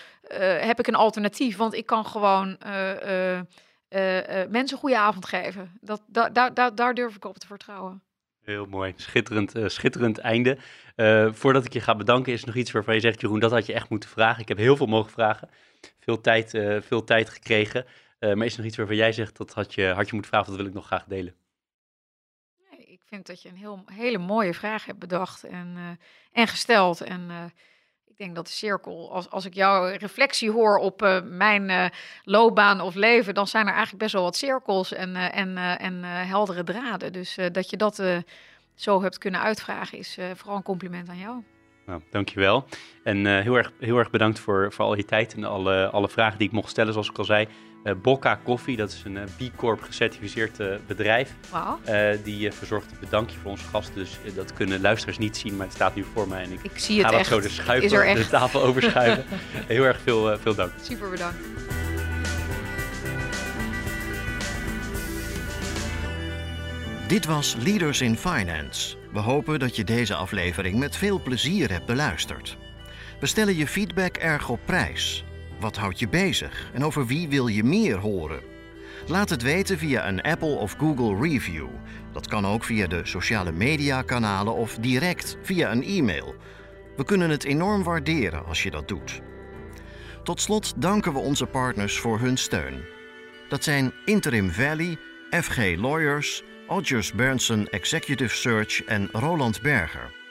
[0.60, 2.58] heb ik een alternatief, want ik kan gewoon
[4.50, 5.78] mensen een goede avond geven.
[5.82, 8.05] Dat, da, da, da- daar durf ik op te vertrouwen.
[8.46, 10.58] Heel mooi, schitterend, eh, schitterend einde.
[10.96, 13.52] Eh, voordat ik je ga bedanken, is er nog iets waarvan je zegt, Jeroen, dat
[13.52, 14.42] had je echt moeten vragen.
[14.42, 15.50] Ik heb heel veel mogen vragen,
[16.00, 17.86] veel tijd, eh, veel tijd gekregen.
[18.20, 20.48] Maar is er nog iets waarvan jij zegt, dat had je, had je moeten vragen,
[20.48, 21.36] dat wil ik nog graag delen?
[22.78, 26.00] Ik vind dat je een heel, hele mooie vraag hebt bedacht en,
[26.32, 27.02] en gesteld.
[27.02, 27.52] En
[28.18, 31.86] ik denk dat de cirkel, als, als ik jouw reflectie hoor op eh, mijn eh,
[32.24, 36.04] loopbaan of leven, dan zijn er eigenlijk best wel wat cirkels en, eh, en, en
[36.04, 37.14] heldere draden.
[37.14, 38.04] Dus dat je dat
[38.76, 41.44] zo hebt kunnen uitvragen, is vooral een compliment aan jou.
[41.86, 42.66] Nou, dankjewel.
[43.04, 46.10] En eh, heel, erg, heel erg bedankt voor, voor al je tijd en alle, alle
[46.10, 47.48] vragen die ik mocht stellen, zoals ik al zei.
[47.84, 51.34] Eh Bocca Coffee, dat is een eh, B Corp gecertificeerd eh, bedrijf.
[51.52, 51.80] Wauw.
[51.84, 53.96] eh, die verzorgt een bedankje voor onze gasten.
[53.96, 56.44] Dus dat kunnen luisteraars niet zien, maar het staat nu voor mij.
[56.44, 57.30] En ik Ik zie ga het dat echt.
[57.30, 59.24] zo de, schuiven, Is er de tafel overschuiven.
[59.68, 60.72] heel erg veel, veel dank.
[60.82, 61.38] Super bedankt.
[67.08, 68.96] Dit was Leaders in Finance.
[69.16, 72.58] We hopen dat je deze aflevering met veel plezier hebt beluisterd.
[73.20, 75.26] We stellen je feedback erg op prijs.
[75.60, 78.40] Wat houdt je bezig en over wie wil je meer horen?
[79.08, 81.68] Laat het weten via een Apple of Google review.
[82.12, 86.36] Dat kan ook via de sociale media kanalen of direct via een e-mail.
[86.96, 89.22] We kunnen het enorm waarderen als je dat doet.
[90.24, 92.84] Tot slot danken we onze partners voor hun steun.
[93.50, 94.98] Dat zijn Interim Valley,
[95.30, 100.25] FG Lawyers, Odgers Berndsen Executive Search en Roland Berger.